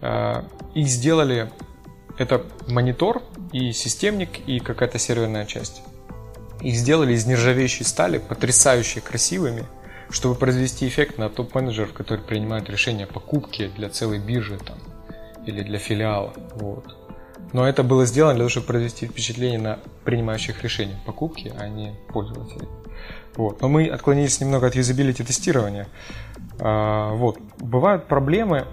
[0.00, 1.50] А, их сделали
[2.18, 5.82] это монитор и системник и какая-то серверная часть.
[6.62, 9.66] Их сделали из нержавеющей стали, потрясающе красивыми,
[10.08, 14.78] чтобы произвести эффект на топ-менеджеров, которые принимают решения о покупке для целой биржи там,
[15.44, 16.32] или для филиала.
[16.54, 16.95] Вот.
[17.52, 21.94] Но это было сделано для того, чтобы произвести впечатление на принимающих решения покупки, а не
[22.08, 22.68] пользователей.
[23.36, 23.60] Вот.
[23.60, 25.88] Но мы отклонились немного от юзабилити тестирования.
[26.58, 27.38] А, вот.
[27.58, 28.66] Бывают проблемы,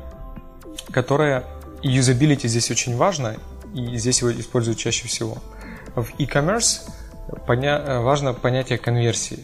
[0.92, 1.44] которые...
[1.82, 3.36] И юзабилити здесь очень важно,
[3.74, 5.38] и здесь его используют чаще всего.
[5.96, 6.90] В e-commerce
[7.46, 8.00] поня...
[8.02, 9.40] важно понятие конверсии.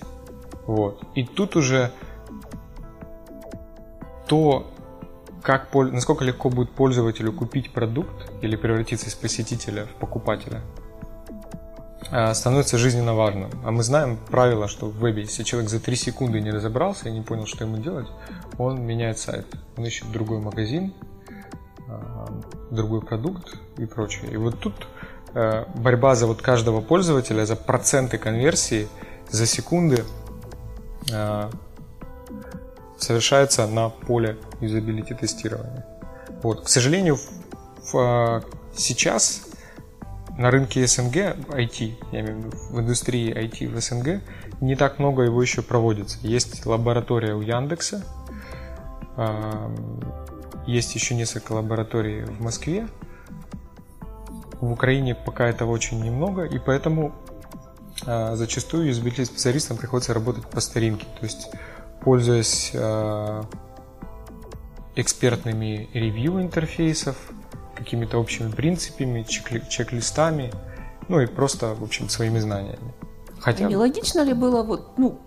[0.66, 1.02] Вот.
[1.16, 1.92] И тут уже
[4.28, 4.72] то,
[5.42, 10.62] как, насколько легко будет пользователю купить продукт или превратиться из посетителя в покупателя,
[12.12, 13.50] а, становится жизненно важным.
[13.64, 17.12] А мы знаем правило, что в вебе, если человек за 3 секунды не разобрался и
[17.12, 18.08] не понял, что ему делать,
[18.58, 19.46] он меняет сайт.
[19.78, 20.94] Он ищет другой магазин,
[21.88, 22.28] а,
[22.72, 24.32] другой продукт и прочее.
[24.32, 24.74] И вот тут
[25.34, 28.88] э, борьба за вот каждого пользователя, за проценты конверсии,
[29.30, 30.04] за секунды
[33.00, 35.86] совершается на поле юзабилити тестирования.
[36.44, 36.66] Вот.
[36.66, 38.44] К сожалению, в, в,
[38.76, 39.42] сейчас
[40.38, 44.22] на рынке СНГ IT, я имею в виду в индустрии IT в СНГ,
[44.62, 46.18] не так много его еще проводится.
[46.22, 48.06] Есть лаборатория у Яндекса,
[50.66, 52.88] есть еще несколько лабораторий в Москве.
[54.62, 57.14] В Украине пока этого очень немного, и поэтому
[58.06, 61.06] а, зачастую юзабилити специалистам приходится работать по старинке.
[61.20, 61.50] То есть,
[62.10, 63.44] пользуясь а,
[64.96, 67.16] экспертными ревью интерфейсов,
[67.76, 70.52] какими-то общими принципами, чек-листами,
[71.08, 72.96] ну и просто, в общем, своими знаниями.
[73.40, 73.68] Хотя...
[73.68, 75.20] Нелогично ли было, вот, ну,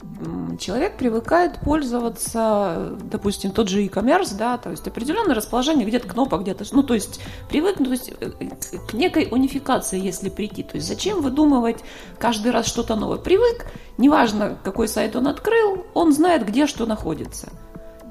[0.58, 6.64] человек привыкает пользоваться, допустим, тот же e-commerce, да, то есть определенное расположение, где-то кнопок, где-то,
[6.72, 10.62] ну, то есть привыкнуть, то есть э, к некой унификации, если прийти.
[10.62, 11.78] То есть зачем выдумывать
[12.18, 13.18] каждый раз что-то новое?
[13.18, 17.48] Привык, неважно, какой сайт он открыл, он знает, где что находится.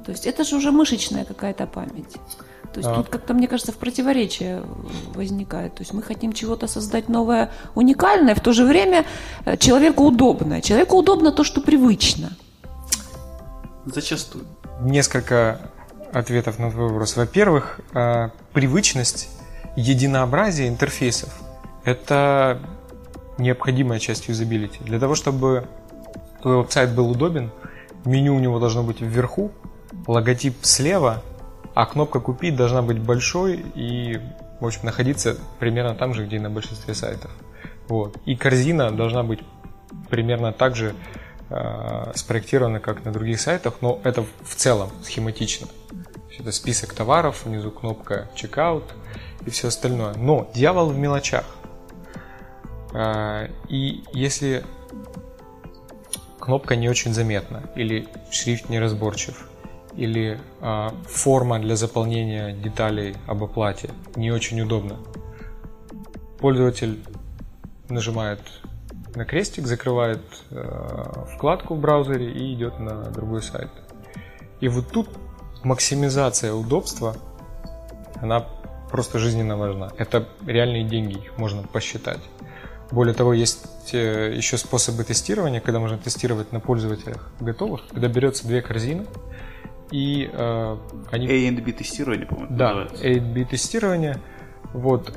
[0.06, 2.16] То есть это же уже мышечная какая-то память.
[2.74, 2.96] То есть а.
[2.96, 4.64] тут как-то, мне кажется, в противоречие
[5.14, 5.76] возникает.
[5.76, 9.06] То есть мы хотим чего-то создать новое, уникальное, в то же время
[9.46, 10.62] э, человеку удобное.
[10.62, 12.30] Человеку удобно то, что привычно.
[13.86, 14.46] Зачастую.
[14.82, 15.60] Несколько
[16.14, 17.18] ответов на твой вопрос.
[17.18, 19.30] Во-первых, э, привычность,
[19.76, 21.30] единообразие интерфейсов–
[21.84, 22.60] это
[23.38, 24.80] необходимая часть юзабилити.
[24.82, 25.68] Для того, чтобы
[26.42, 27.52] твой веб-сайт был удобен,
[28.06, 29.52] меню у него должно быть вверху,
[30.08, 31.22] логотип слева–
[31.82, 34.20] а кнопка «Купить» должна быть большой и,
[34.60, 37.32] в общем, находиться примерно там же, где и на большинстве сайтов.
[37.88, 38.18] Вот.
[38.28, 39.40] И корзина должна быть
[40.08, 40.94] примерно так же
[41.50, 45.70] э, спроектирована, как на других сайтах, но это в целом схематично.
[46.38, 48.84] Это список товаров, внизу кнопка «Checkout»
[49.48, 50.14] и все остальное.
[50.14, 51.46] Но дьявол в мелочах.
[52.94, 54.64] Э, и если
[56.40, 59.48] кнопка не очень заметна или шрифт неразборчив,
[59.96, 64.98] или э, форма для заполнения деталей об оплате не очень удобно.
[66.40, 67.04] Пользователь
[67.90, 68.40] нажимает
[69.16, 73.70] на крестик, закрывает э, вкладку в браузере и идет на другой сайт.
[74.60, 75.10] И вот тут
[75.64, 77.16] максимизация удобства,
[78.22, 78.46] она
[78.90, 79.92] просто жизненно важна.
[79.98, 82.22] Это реальные деньги, их можно посчитать.
[82.92, 88.48] Более того, есть э, еще способы тестирования, когда можно тестировать на пользователях готовых, когда берется
[88.48, 89.06] две корзины,
[89.92, 90.78] и э,
[91.12, 91.28] они...
[91.28, 93.08] A and B тестирование, по-моему, Да, называется.
[93.08, 94.18] A and B тестирование.
[94.74, 95.14] Вот.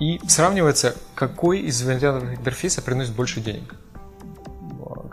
[0.00, 3.76] И сравнивается, какой из вариантов интерфейса приносит больше денег.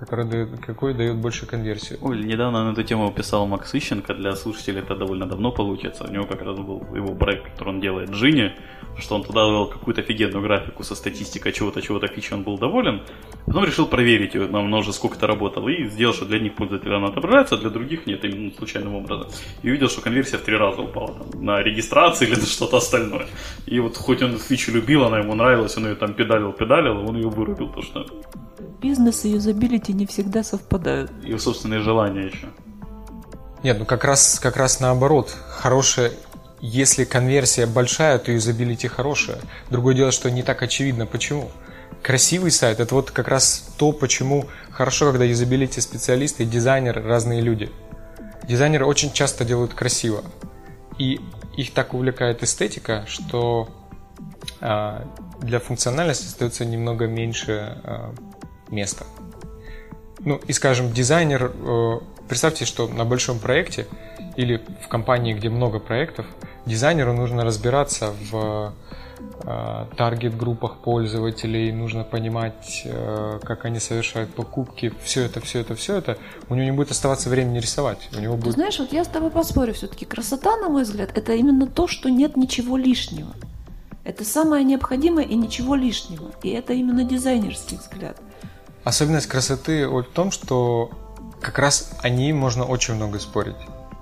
[0.09, 1.99] Который дает, какой дает больше конверсию.
[2.01, 6.05] Ой, недавно на эту тему писал Макс Ищенко, для слушателей это довольно давно получается.
[6.09, 8.51] У него как раз был его проект, который он делает, Джинни,
[8.97, 13.01] что он туда ввел какую-то офигенную графику со статистикой чего-то, чего-то фичи, он был доволен.
[13.45, 16.97] Потом решил проверить ее, нам уже сколько это работало, и сделал, что для них пользователя
[16.97, 19.27] она отображается, а для других нет, именно случайным образом.
[19.61, 23.27] И увидел, что конверсия в три раза упала там, на регистрации или на что-то остальное.
[23.67, 27.15] И вот хоть он фичу любил, она ему нравилась, он ее там педалил, педалил, он
[27.15, 28.05] ее вырубил, то что
[28.81, 31.11] Бизнес и юзабилити не всегда совпадают.
[31.23, 32.47] и собственные желания еще.
[33.63, 35.35] Нет, ну как раз, как раз наоборот.
[35.49, 36.13] Хорошая,
[36.61, 39.39] если конверсия большая, то юзабилити хорошая.
[39.69, 41.05] Другое дело, что не так очевидно.
[41.05, 41.51] Почему?
[42.01, 47.41] Красивый сайт– это вот как раз то, почему хорошо, когда юзабилити специалисты и дизайнеры– разные
[47.41, 47.69] люди.
[48.47, 50.23] Дизайнеры очень часто делают красиво.
[50.97, 51.19] И
[51.57, 53.67] их так увлекает эстетика, что
[54.61, 55.05] а,
[55.41, 58.13] для функциональности остается немного меньше а,
[58.69, 59.05] места.
[60.19, 63.87] Ну и скажем, дизайнер, э, представьте, что на большом проекте
[64.35, 66.25] или в компании, где много проектов,
[66.65, 68.73] дизайнеру нужно разбираться в
[69.43, 75.97] э, таргет-группах пользователей, нужно понимать, э, как они совершают покупки, все это, все это, все
[75.97, 76.17] это,
[76.49, 78.09] у него не будет оставаться времени рисовать.
[78.15, 78.53] У него Ты будет...
[78.55, 82.09] знаешь, вот я с тобой поспорю, все-таки красота, на мой взгляд, это именно то, что
[82.09, 83.33] нет ничего лишнего.
[84.03, 86.31] Это самое необходимое и ничего лишнего.
[86.41, 88.17] И это именно дизайнерский взгляд.
[88.83, 90.91] Особенность красоты в том, что
[91.41, 93.57] как раз о ней можно очень много спорить.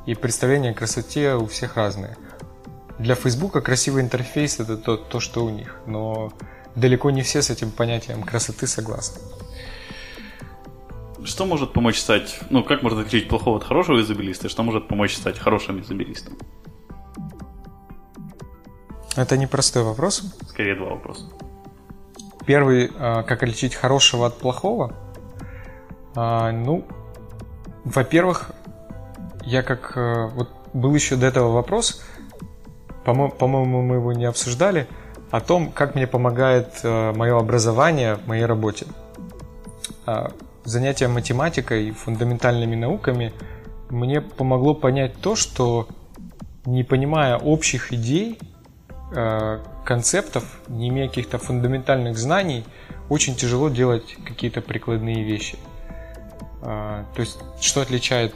[0.05, 2.17] И представления о красоте у всех разные.
[2.99, 6.31] Для Фейсбука красивый интерфейс это то, то, что у них, но
[6.75, 9.21] далеко не все с этим понятием красоты согласны.
[11.23, 15.15] Что может помочь стать, ну, как можно отличить плохого от хорошего изобилиста, что может помочь
[15.15, 16.37] стать хорошим изобилистом?
[19.15, 20.23] Это непростой вопрос.
[20.47, 21.25] Скорее два вопроса.
[22.47, 24.93] Первый, э, как отличить хорошего от плохого?
[26.15, 26.85] А, Ну,
[27.83, 28.51] во-первых,
[29.43, 29.97] я как...
[29.97, 32.01] э, Вот был еще до этого вопрос,
[33.03, 34.87] по-мо- по-моему, мы его не обсуждали,
[35.29, 38.85] о том, как мне помогает мое образование в моей работе.
[40.05, 40.31] А,
[40.63, 43.33] Занятие математикой и фундаментальными науками
[43.89, 45.87] мне помогло понять то, что
[46.65, 48.37] не понимая общих идей,
[49.09, 52.65] концептов, не имея каких-то фундаментальных знаний,
[53.09, 55.57] очень тяжело делать какие-то прикладные вещи.
[56.61, 58.33] А, То есть, что отличает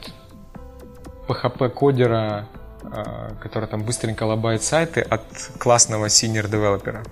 [1.28, 2.46] PHP-кодера,
[2.84, 5.22] а, который там быстренько лобает сайты, от
[5.58, 7.04] классного senior-девелопера?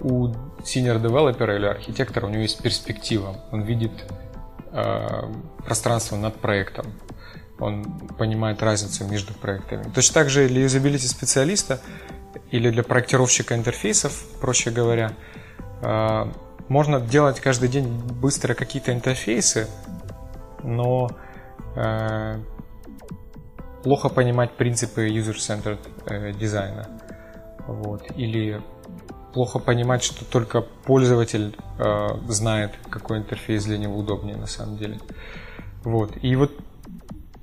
[0.00, 0.28] У
[0.62, 3.36] senior-девелопера или архитектора у него есть перспектива.
[3.52, 3.92] Он видит
[5.64, 6.86] пространство над проектом.
[7.58, 7.84] Он
[8.18, 9.84] понимает разницу между проектами.
[9.94, 11.80] Точно так же для юзабилити специалиста
[12.50, 15.12] или для проектировщика интерфейсов, проще говоря,
[15.82, 16.32] а,
[16.68, 19.68] можно делать каждый день быстро какие-то интерфейсы,
[20.64, 21.08] но
[21.76, 22.40] э,
[23.84, 26.88] плохо понимать принципы user-centered э, дизайна.
[27.68, 28.02] Вот.
[28.16, 28.60] Или
[29.32, 34.98] плохо понимать, что только пользователь э, знает, какой интерфейс для него удобнее на самом деле.
[35.84, 36.12] Вот.
[36.20, 36.50] И вот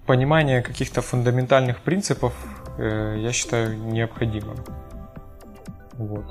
[0.05, 2.33] понимание каких-то фундаментальных принципов
[2.77, 4.57] э, я считаю необходимым.
[5.93, 6.25] Вот.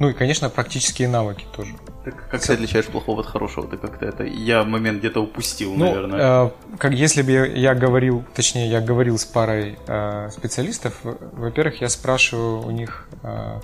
[0.00, 1.72] Ну и, конечно, практические навыки тоже.
[2.04, 3.66] Так как ты отличаешь плохого от хорошего?
[3.68, 4.24] Ты как-то это...
[4.24, 6.46] Я момент где-то упустил, Ну, наверное.
[6.46, 11.80] э, как если бы я, я говорил, точнее, я говорил с парой э, специалистов, во-первых,
[11.80, 13.60] я спрашиваю у них, э,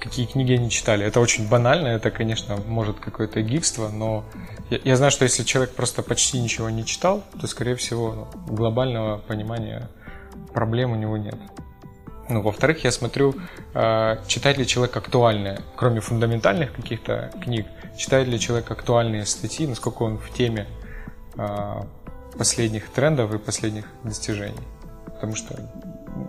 [0.00, 1.04] какие книги они читали.
[1.06, 4.24] Это очень банально, это, конечно, может какое-то гикство, но
[4.70, 9.18] я, я знаю, что если человек просто почти ничего не читал, то, скорее всего, глобального
[9.18, 9.88] понимания
[10.52, 11.36] проблем у него нет.
[12.28, 13.34] Ну, во-вторых, я смотрю,
[13.74, 17.66] э, читает ли человек актуальные, кроме фундаментальных каких-то книг,
[17.98, 20.66] читает ли человек актуальные статьи, насколько он в теме
[21.36, 21.82] э,
[22.38, 24.54] последних трендов и последних достижений.
[25.04, 25.54] Потому что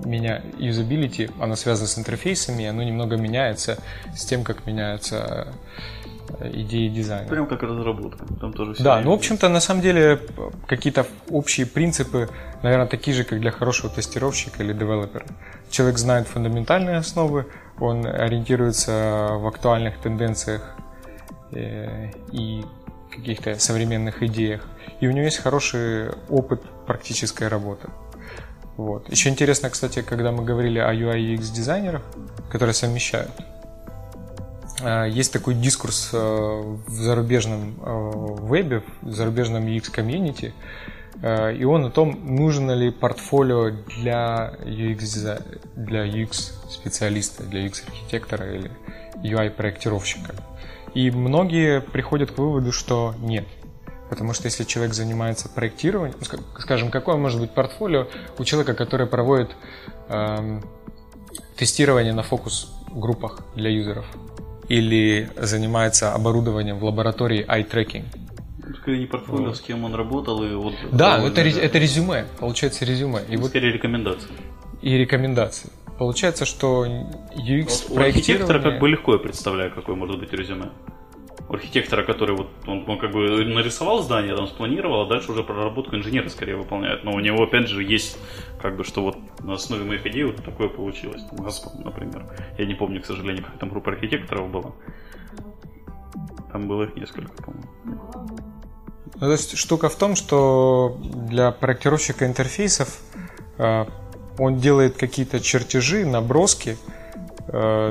[0.03, 3.77] меня юзабилити, оно связано с интерфейсами, оно немного меняется
[4.15, 5.53] с тем, как меняются э,
[6.41, 7.27] идеи дизайна.
[7.27, 8.25] Прям как разработка.
[8.39, 10.19] Там тоже всё Да, ну, в общем-то, на самом деле,
[10.67, 12.29] какие-то общие принципы,
[12.63, 15.25] наверное, такие же, как для хорошего тестировщика или девелопера.
[15.69, 17.45] Человек знает фундаментальные основы,
[17.79, 20.75] он ориентируется в актуальных тенденциях
[21.51, 22.63] э, и
[23.09, 24.61] каких-то современных идеях.
[24.99, 27.87] И у него есть хороший опыт практической работы.
[28.77, 29.09] Вот.
[29.09, 32.01] Еще интересно, кстати, когда мы говорили о UI UX дизайнерах,
[32.49, 33.31] которые совмещают.
[34.87, 38.11] А, Есть такой дискурс э, в зарубежном э,
[38.43, 40.53] вебе, в зарубежном UX комьюнити,
[41.23, 45.41] э, и он о том, нужно ли портфолио для UX,
[45.75, 48.69] для UX специалиста, для UX архитектора или
[49.23, 50.35] UI проектировщика.
[50.93, 53.47] И многие приходят к выводу, что нет.
[54.11, 58.07] Потому что если человек занимается проектированием, ска- скажем, какое может быть портфолио
[58.37, 59.49] у человека, который проводит
[60.09, 60.63] эм,
[61.57, 64.05] тестирование на фокус-группах для юзеров?
[64.69, 68.03] Или занимается оборудованием в лаборатории eye-tracking?
[68.81, 70.73] Скорее не портфолио, с кем он работал и вот...
[70.91, 73.21] Да, это, ре- это резюме, получается резюме.
[73.29, 74.29] И вот Скорее рекомендации.
[74.81, 75.69] и рекомендации.
[75.99, 80.69] Получается, что UX Вот у архитектора как бы легко я представляю, какое может быть резюме.
[81.49, 85.95] Архитектора, который вот он, он как бы нарисовал здание, там спланировал, а дальше уже проработку
[85.95, 87.03] инженера скорее выполняет.
[87.03, 88.17] Но у него опять же есть
[88.59, 91.23] как бы что вот на основе моих идей вот такое получилось.
[91.29, 92.25] Там, Газпром, например.
[92.57, 94.71] Я не помню, к сожалению, как там группа архитекторов была.
[96.51, 97.69] Там было их несколько, по-моему.
[99.13, 102.99] Ну, то есть штука в том, что для проектировщика интерфейсов
[103.57, 103.85] э,
[104.37, 106.77] он делает какие-то чертежи, наброски,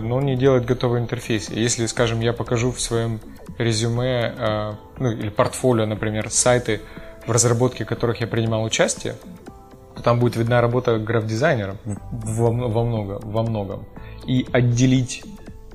[0.01, 1.51] но он не делает готовый интерфейс.
[1.51, 3.21] И Если, скажем, я покажу в своем
[3.59, 6.81] резюме, э, ну или портфолио, например, сайты,
[7.27, 9.15] в разработке которых я принимал участие,
[9.97, 13.85] то там будет видна работа граф-дизайнера во, во, много, во многом.
[14.27, 15.23] И отделить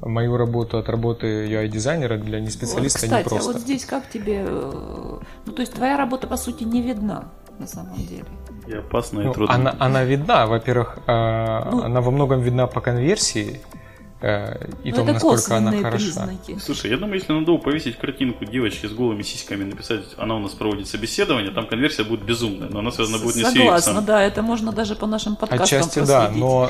[0.01, 3.49] мою работу от работы UI-дизайнера для неспециалиста Вот, кстати, непросто.
[3.49, 4.45] а вот здесь как тебе...
[4.47, 7.29] э, Ну, то есть твоя работа, по сути, не видна
[7.59, 8.23] на самом деле.
[8.67, 9.55] И опасно, и Ну, трудно.
[9.55, 13.78] она, она видна, во-первых, э, Ну- она во многом видна по конверсии э,
[14.21, 15.91] и Ну, том, это насколько она хороша.
[15.91, 16.57] признаки.
[16.59, 20.39] Слушай, я думаю, если на Dow повесить картинку девочки с голыми сиськами, написать, она у
[20.39, 24.21] нас проводит собеседование, там конверсия будет безумная, но она связана будет не с Согласна, да,
[24.21, 26.41] это можно даже по нашим подкастам Отчасти да, проследить.
[26.41, 26.69] но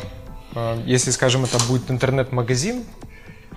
[0.54, 2.84] э, если, скажем, это будет интернет-магазин,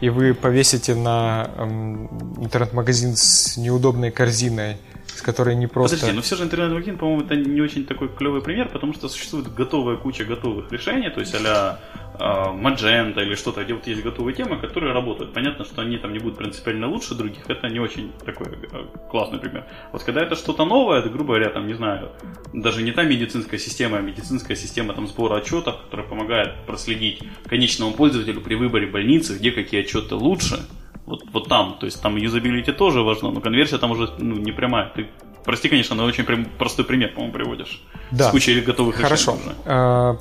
[0.01, 2.07] и вы повесите на эм,
[2.43, 4.79] интернет-магазин с неудобной корзиной,
[5.15, 5.97] с которой не просто...
[5.97, 9.53] Подожди, но все же интернет-магазин, по-моему, это не очень такой клевый пример, потому что существует
[9.55, 11.79] готовая куча готовых решений, то есть а-ля а,
[12.23, 15.33] Magento или что-то, где вот есть готовые темы, которые работают.
[15.33, 19.39] Понятно, что они там не будут принципиально лучше других, это не очень такой э, классный
[19.39, 19.65] пример.
[19.93, 22.11] Вот когда это что-то новое, это, грубо говоря, там, не знаю,
[22.53, 27.93] даже не та медицинская система, а медицинская система там сбора отчетов, которая помогает проследить конечному
[27.93, 30.61] пользователю при выборе больницы, где какие отчеты лучше,
[31.07, 34.53] вот, вот там, то есть там юзабилити тоже важно, но конверсия там уже ну, не
[34.53, 34.93] прямая.
[34.95, 35.09] Ты,
[35.45, 36.25] прости, конечно, но очень
[36.59, 37.83] простой пример, по-моему, приводишь.
[38.13, 38.29] Да.
[38.29, 39.33] С кучей готовых Хорошо.
[39.33, 39.73] решений уже.
[39.73, 40.17] Э,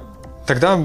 [0.47, 0.79] Тогда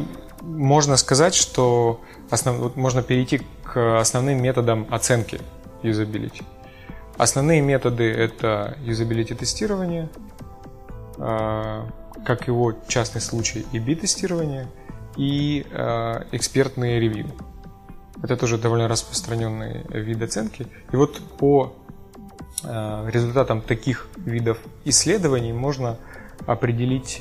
[0.46, 5.40] можно сказать, что основ- вот можно перейти к основным методам оценки
[5.82, 6.42] юзабилити.
[7.18, 10.08] Основные методы это юзабилити тестирование,
[11.18, 11.82] э,
[12.24, 14.68] как его частный случай и би-тестирование,
[15.16, 17.26] и э, экспертные ревью.
[18.22, 20.66] Это тоже довольно распространенный вид оценки.
[20.92, 21.74] И вот по
[22.62, 25.96] э, результатам таких видов исследований можно
[26.46, 27.20] определить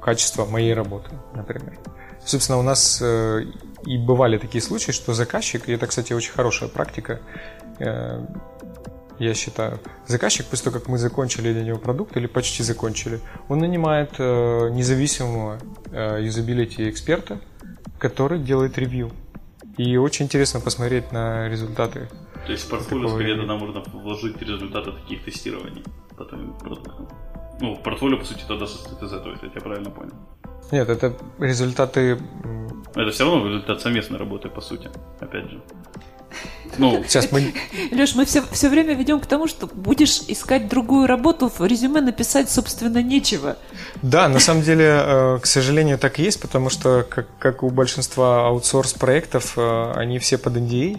[0.00, 1.78] качество моей работы, например.
[2.24, 3.44] Собственно, у нас э,
[3.84, 7.20] и бывали такие случаи, что заказчик, и это, кстати, очень хорошая практика,
[7.80, 8.24] э,
[9.18, 13.58] я считаю, заказчик, после того, как мы закончили для него продукт, или почти закончили, он
[13.58, 15.58] нанимает э, независимого
[15.92, 17.40] юзабилити эксперта,
[17.98, 19.10] который делает ревью.
[19.76, 22.08] И очень интересно посмотреть на результаты.
[22.46, 25.84] То есть в портфолио скорее тогда можно вложить результаты таких тестирований
[26.16, 27.08] по твоим продуктам.
[27.60, 30.14] Ну, в портфолио, по сути, тогда состоит из этого, если я тебя правильно понял.
[30.70, 32.18] Нет, это результаты...
[32.94, 34.90] это все равно результат совместной работы, по сути,
[35.20, 35.60] опять же.
[36.78, 37.52] Ну, Сейчас мы...
[37.92, 42.00] Леш, мы все, все время ведем к тому, что будешь искать другую работу, в резюме
[42.00, 43.56] написать, собственно, нечего.
[44.00, 47.68] Да, на самом деле, э, к сожалению, так и есть, потому что, как, как у
[47.68, 50.98] большинства аутсорс-проектов, э, они все под NDA,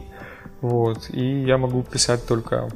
[0.61, 2.69] вот, и я могу писать только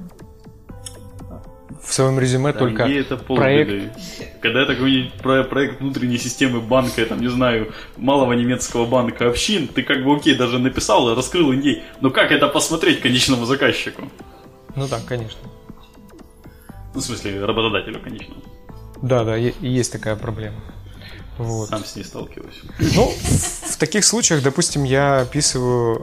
[1.84, 3.94] в своем резюме да, только это проект.
[4.42, 9.28] Когда это какой-нибудь про- проект внутренней системы банка, я там, не знаю, малого немецкого банка
[9.28, 11.84] общин, ты как бы окей, даже написал и раскрыл индей.
[12.02, 14.10] Но как это посмотреть конечному заказчику?
[14.76, 15.40] Ну да, конечно.
[16.94, 18.36] Ну, в смысле, работодателю, конечно.
[19.02, 20.58] Да, да, есть такая проблема.
[21.38, 21.70] Вот.
[21.70, 22.62] Сам с ней сталкиваюсь.
[22.80, 26.02] Ну, в таких случаях, допустим, я описываю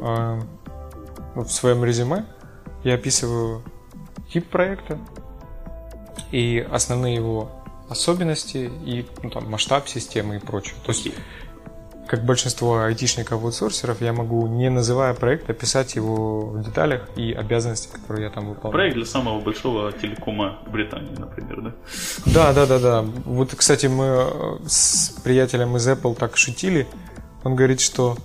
[1.34, 2.24] э, в своем резюме,
[2.84, 3.64] я описываю
[4.32, 4.98] тип проекта
[6.34, 7.48] и основные его
[7.88, 10.74] особенности и ну, там, масштаб системы и прочее.
[10.84, 11.08] То есть,
[12.08, 17.88] как большинство айтишников аутсорсеров, я могу, не называя проект, описать его в деталях и обязанности,
[17.92, 18.72] которые я там выполняю.
[18.72, 21.72] Проект для самого большого телекома Британии, например, да?
[22.26, 23.02] Да, да, да, да.
[23.24, 26.88] Вот, кстати, мы э, с приятелем из Apple так шутили.
[27.44, 28.16] Он говорит, что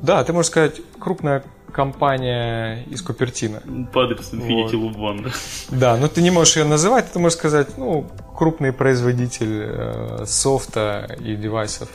[0.00, 1.44] да, ты можешь сказать, крупная
[1.76, 3.60] компания из Купертино.
[3.92, 4.96] По адресу Infinity Вот.
[4.96, 5.30] Loop One, да?
[5.70, 11.16] Да, но ты не можешь ее называть, ты можешь сказать, ну, крупный производитель э, софта
[11.20, 11.90] и девайсов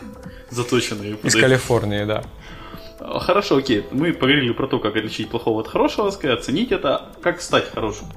[0.52, 1.16] Заточенные.
[1.24, 2.24] из Калифорнии, да.
[3.00, 3.84] А, Хорошо, окей.
[3.92, 7.02] Мы поговорили про то, как отличить плохого от хорошего, сказать, оценить это.
[7.24, 8.08] Как стать хорошим?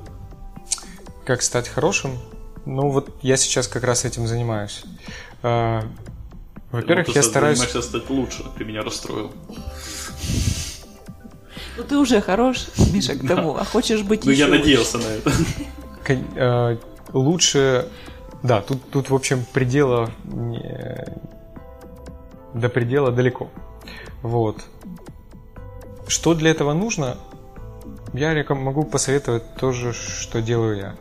[1.25, 2.11] Как стать хорошим?
[2.67, 4.85] Ну вот я сейчас как раз этим занимаюсь.
[5.43, 5.83] А,
[6.73, 7.59] Во-первых, Ну, ты я стараюсь...
[7.59, 8.45] занимаешься стать лучше.
[8.59, 9.31] Ты меня расстроил.
[11.77, 14.59] Ну ты уже хорош, Миша, к тому, а хочешь быть Ну, еще я лучше.
[14.59, 15.33] надеялся на это.
[16.37, 16.77] Э,
[17.13, 17.89] лучше,
[18.43, 20.11] да, тут, тут в общем предела
[22.55, 23.49] до предела далеко.
[24.23, 24.63] Вот.
[26.07, 27.17] Что для этого нужно?
[28.13, 30.95] Я реком- могу посоветовать то же, что делаю я.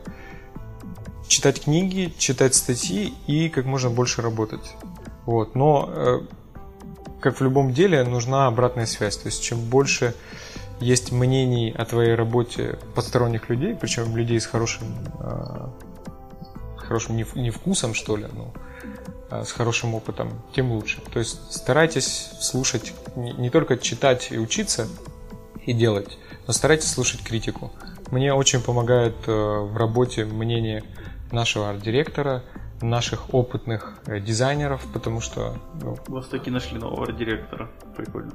[1.28, 4.74] Читать книги, читать статьи и как можно больше работать.
[5.26, 5.54] Вот.
[5.56, 6.20] Но, э,
[7.22, 9.18] как в любом деле, нужна обратная связь.
[9.18, 10.16] То есть, чем больше
[10.80, 14.88] есть мнений о твоей работе посторонних людей, причем людей с хорошим,
[15.20, 15.68] э,
[16.78, 18.54] хорошим не, в- не вкусом, что ли, ну,
[19.30, 21.02] а с хорошим опытом, тем лучше.
[21.12, 24.88] То есть старайтесь слушать, не, только читать и учиться
[25.66, 26.18] и делать,
[26.48, 27.72] но старайтесь слушать критику.
[28.12, 30.84] Мне очень помогает э, в работе мнение
[31.32, 32.44] нашего арт-директора,
[32.82, 37.72] наших опытных э, дизайнеров, потому что ну, Вас таки нашли нового директора.
[37.96, 38.34] Прикольно.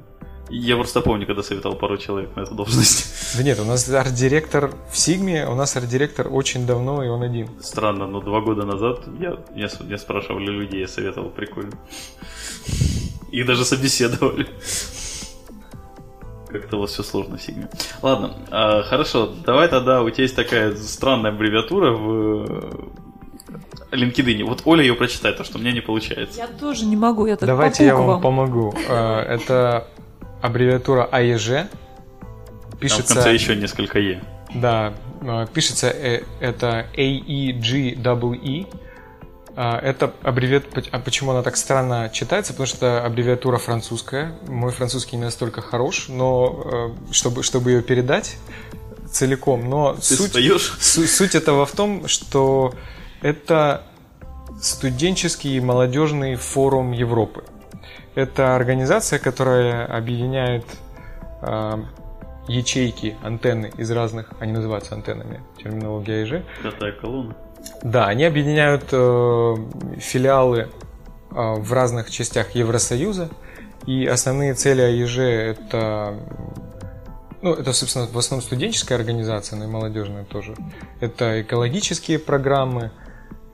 [0.49, 3.37] Я просто помню, когда советовал пару человек на эту должность.
[3.37, 7.49] Да нет, у нас арт-директор в Сигме, у нас арт-директор очень давно, и он один.
[7.61, 11.73] Странно, но два года назад я, я, я спрашивали людей, я советовал, прикольно.
[13.31, 14.47] Их даже собеседовали.
[16.47, 17.69] Как-то у вас все сложно в Сигме.
[18.01, 22.45] Ладно, а, хорошо, давай тогда, у тебя есть такая странная аббревиатура в
[23.91, 24.43] э, LinkedIn.
[24.45, 26.39] Вот Оля ее прочитает, то, что у меня не получается.
[26.39, 28.73] Я тоже не могу, я так Давайте по я вам помогу.
[28.87, 29.87] Э, Это
[30.41, 31.47] аббревиатура АЕЖ.
[31.47, 31.67] Там
[32.71, 34.21] в Пишется, конце еще несколько Е.
[34.53, 38.67] да, э, пишется э, это AEGEE.
[39.55, 42.53] А, Это аббревиатура, а почему она так странно читается?
[42.53, 44.31] Потому что аббревиатура французская.
[44.47, 48.37] Мой французский не настолько хорош, но э, чтобы, чтобы ее передать
[49.11, 49.67] целиком.
[49.69, 50.77] Но Ты суть, споешь?
[50.79, 52.73] Су- Суть этого в том, что
[53.21, 53.83] это
[54.61, 57.43] студенческий молодежный форум Европы.
[58.15, 60.65] Это организация, которая объединяет
[61.41, 61.79] а,
[62.49, 66.43] ячейки, антенны из разных, они называются антеннами, терминология ИЖ.
[66.63, 67.35] Пятая колонна.
[67.83, 69.55] Да, они объединяют э,
[69.97, 70.69] филиалы
[71.31, 73.29] э, в разных частях Евросоюза,
[73.85, 76.15] и основные цели АЕЖ это,
[77.41, 80.55] ну, это, собственно, в основном студенческая организация, но и молодежная тоже.
[80.99, 82.91] Это экологические программы,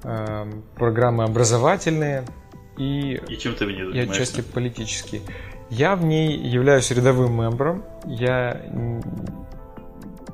[0.04, 2.26] э, программы образовательные
[2.78, 4.12] и И чем ты мне и занимаешься?
[4.12, 5.22] отчасти политические.
[5.70, 7.84] Я в ней являюсь рядовым мембром.
[8.06, 8.62] Я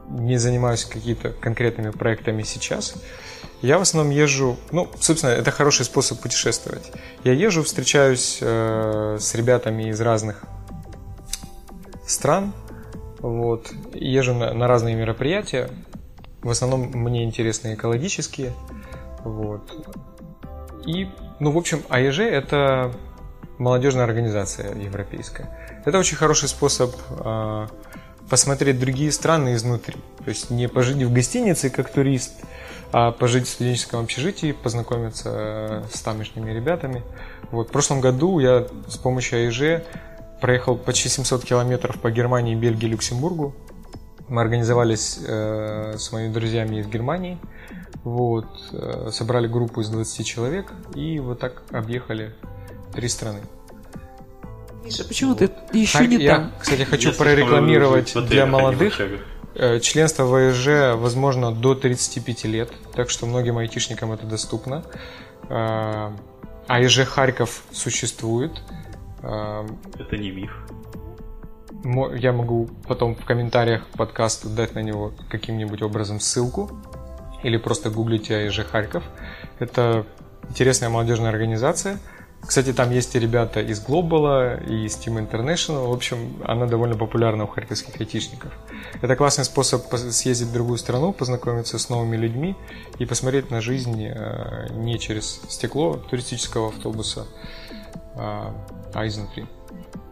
[0.09, 2.95] не занимаюсь какими-то конкретными проектами сейчас.
[3.61, 6.91] Я в основном езжу, ну, собственно, это хороший способ путешествовать.
[7.23, 10.43] Я езжу, встречаюсь э, с ребятами из разных
[12.07, 12.53] стран,
[13.19, 15.69] вот, езжу на, на разные мероприятия.
[16.41, 18.51] В основном мне интересны экологические,
[19.23, 19.61] вот.
[20.87, 21.07] И,
[21.41, 22.93] ну, в общем, АЕЖ это
[23.57, 25.49] молодежная организация европейская.
[25.85, 27.67] Это очень хороший способ э,
[28.29, 29.95] посмотреть другие страны изнутри.
[30.23, 32.33] То есть не пожить в гостинице как турист,
[32.91, 37.01] а пожить в студенческом общежитии, познакомиться э, с тамошними ребятами.
[37.49, 39.81] Вот, в прошлом году я с помощью АЕЖ
[40.41, 43.55] проехал почти 700 километров по Германии, Бельгии, Люксембургу.
[44.27, 47.39] Мы организовались э, с моими друзьями из Германии.
[48.03, 52.33] Вот, э, собрали группу из 20 человек и вот так объехали
[52.93, 53.41] три страны.
[54.83, 56.51] Миша, почему ты еще Хар- не я, там?
[56.59, 58.99] кстати, хочу Я слишком прорекламировать в для а молодых.
[59.53, 64.83] Э, Членство в АЭЖ возможно до 35 лет, так что многим айтишникам это доступно.
[65.49, 66.11] Э,
[66.67, 68.51] АЭЖ Харьков существует.
[69.21, 70.51] Это не миф.
[72.15, 76.71] Я могу потом в комментариях к подкасту дать на него каким-нибудь образом ссылку.
[77.43, 79.03] Или просто гуглите АЭЖ Харьков.
[79.59, 80.05] Это
[80.49, 81.99] интересная молодежная организация.
[82.45, 85.87] Кстати, там есть и ребята из Глобала, и из Team International.
[85.87, 88.51] В общем, она довольно популярна у харьковских айтишников.
[89.01, 92.55] Это классный способ пос- съездить в другую страну, познакомиться с новыми людьми
[92.97, 97.27] и посмотреть на жизнь э, не через стекло туристического автобуса,
[98.15, 98.55] а,
[98.93, 99.45] а изнутри.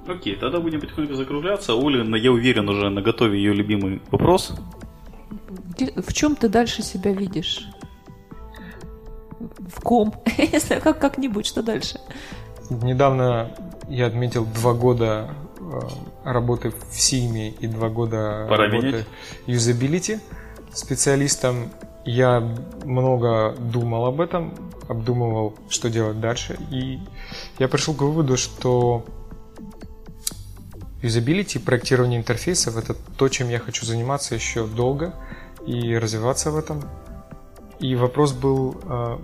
[0.08, 1.74] Окей, тогда будем потихоньку закругляться.
[1.74, 4.54] Оля, я уверен, уже на готове ее любимый вопрос.
[5.80, 7.70] Где- В чем ты дальше себя видишь?
[9.40, 10.14] В ком?
[10.38, 12.00] Если как как-нибудь, что дальше?
[12.70, 13.52] Недавно
[13.88, 15.80] я отметил два года э,
[16.24, 19.06] работы в Симе и два года Пора работы менять.
[19.48, 20.20] юзабилити
[20.74, 21.72] специалистом.
[22.06, 22.42] Я
[22.86, 24.54] много думал об этом,
[24.88, 27.00] обдумывал, что делать дальше, и
[27.60, 29.06] я пришел к выводу, что
[31.02, 35.14] юзабилити, проектирование интерфейсов– это то, чем я хочу заниматься еще долго
[35.70, 36.82] и развиваться в этом.
[37.80, 39.18] И вопрос был, э,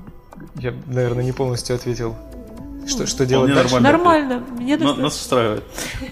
[0.56, 2.16] я, наверное, не полностью ответил,
[2.88, 3.80] что, что делать дальше.
[3.80, 5.04] Нормально, мне На- достаточно.
[5.04, 5.64] Нас устраивает.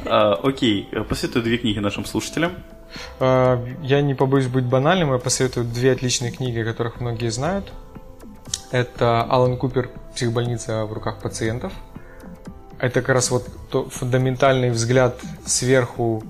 [0.05, 2.51] А, окей, посоветую две книги нашим слушателям.
[3.19, 7.71] Э, Я не побоюсь быть банальным, я посоветую две отличные книги, которых многие знают.
[8.71, 11.71] Это Алан Купер «Психбольница в руках пациентов».
[12.79, 15.15] Это как раз вот то фундаментальный взгляд
[15.45, 16.23] сверху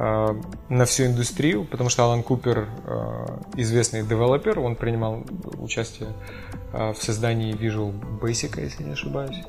[0.00, 3.26] на всю индустрию, потому что Алан Купер э,
[3.56, 5.24] известный девелопер, он принимал
[5.58, 6.08] участие
[6.72, 9.42] э, в создании Visual Basic, если не ошибаюсь.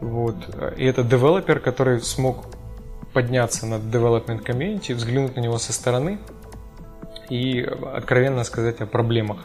[0.00, 0.36] Вот.
[0.78, 2.46] И это девелопер, который смог
[3.12, 6.18] подняться над development community, взглянуть на него со стороны
[7.28, 9.44] и откровенно сказать о проблемах.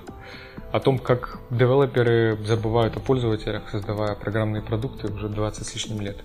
[0.72, 6.18] О том, как девелоперы забывают о пользователях, создавая программные продукты уже 20 с лишним лет.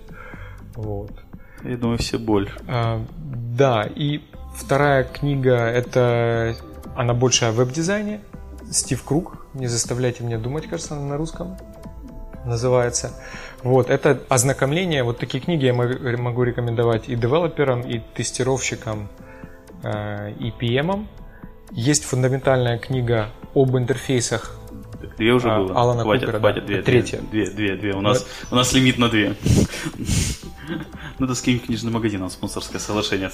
[0.75, 1.11] Вот.
[1.63, 2.53] Я думаю, все больше.
[2.67, 3.03] А,
[3.55, 4.21] да, и
[4.55, 6.55] вторая книга, это
[6.95, 8.21] она больше о веб-дизайне.
[8.71, 11.57] Стив Круг, «Не заставляйте меня думать», кажется, она на русском
[12.45, 13.11] называется.
[13.63, 19.09] Вот, это ознакомление, вот такие книги я мо- могу рекомендовать и девелоперам, и тестировщикам,
[19.83, 21.05] э, и PM.
[21.71, 24.57] Есть фундаментальная книга об интерфейсах
[25.17, 25.79] Две уже А, было.
[25.79, 26.67] Алана хватит, Купера, хватит, да.
[26.67, 27.19] две, Третья.
[27.31, 27.93] Две, две, две.
[27.93, 29.35] У нас, у нас лимит на две.
[31.19, 33.29] Надо с каким книжным магазином спонсорское соглашение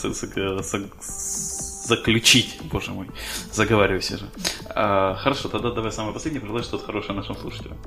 [1.88, 2.60] заключить.
[2.64, 3.10] Боже мой,
[3.54, 4.30] заговариваюсь уже.
[4.76, 7.78] А, хорошо, тогда давай самое последнее, пожелай что-то хорошее нашим слушателям.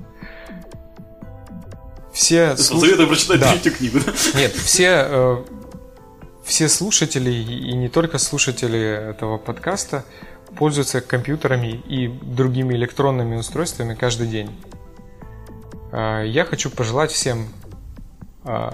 [2.12, 3.50] все слуш- Посоветуй прочитать Да.
[3.52, 3.98] третью книгу.
[4.34, 5.44] Нет, все, э,
[6.44, 8.80] все слушатели и и не только слушатели
[9.10, 10.04] этого подкаста
[10.56, 14.50] пользуются компьютерами и другими электронными устройствами каждый день.
[15.92, 17.48] Э, Я хочу пожелать всем
[18.44, 18.70] э,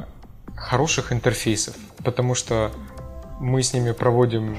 [0.57, 2.73] хороших интерфейсов, потому что
[3.41, 4.57] мы с ними проводим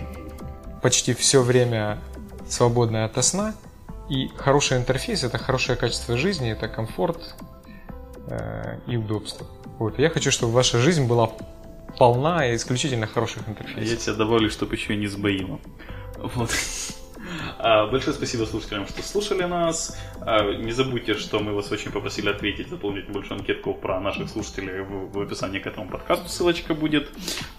[0.82, 2.00] почти все время
[2.48, 3.56] свободное от сна,
[4.10, 7.36] и хороший интерфейс это хорошее качество жизни, это комфорт
[8.28, 9.48] э, и удобство.
[9.80, 10.00] Вот.
[10.00, 11.32] Я хочу, чтобы ваша жизнь была
[11.98, 14.00] полна исключительно хороших Я интерфейсов.
[14.00, 15.60] тебя добавлю, чтобы еще и не сбоило.
[16.18, 16.52] Вот.
[17.60, 19.98] А, Большое спасибо слушателям, что слушали нас.
[20.22, 24.82] А, Не забудьте, что мы вас очень попросили ответить, заполнить большую анкетку про наших слушателей
[24.82, 26.30] в в описании к этому подкасту.
[26.30, 27.10] Ссылочка будет.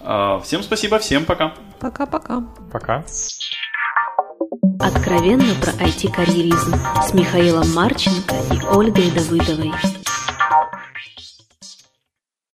[0.01, 1.53] А, Всем спасибо, всем пока.
[1.79, 2.41] Пока-пока.
[2.71, 3.03] Пока.
[4.79, 9.73] Откровенно про IT-карьеризм с Михаилом Марченко и Ольгой Давыдовой.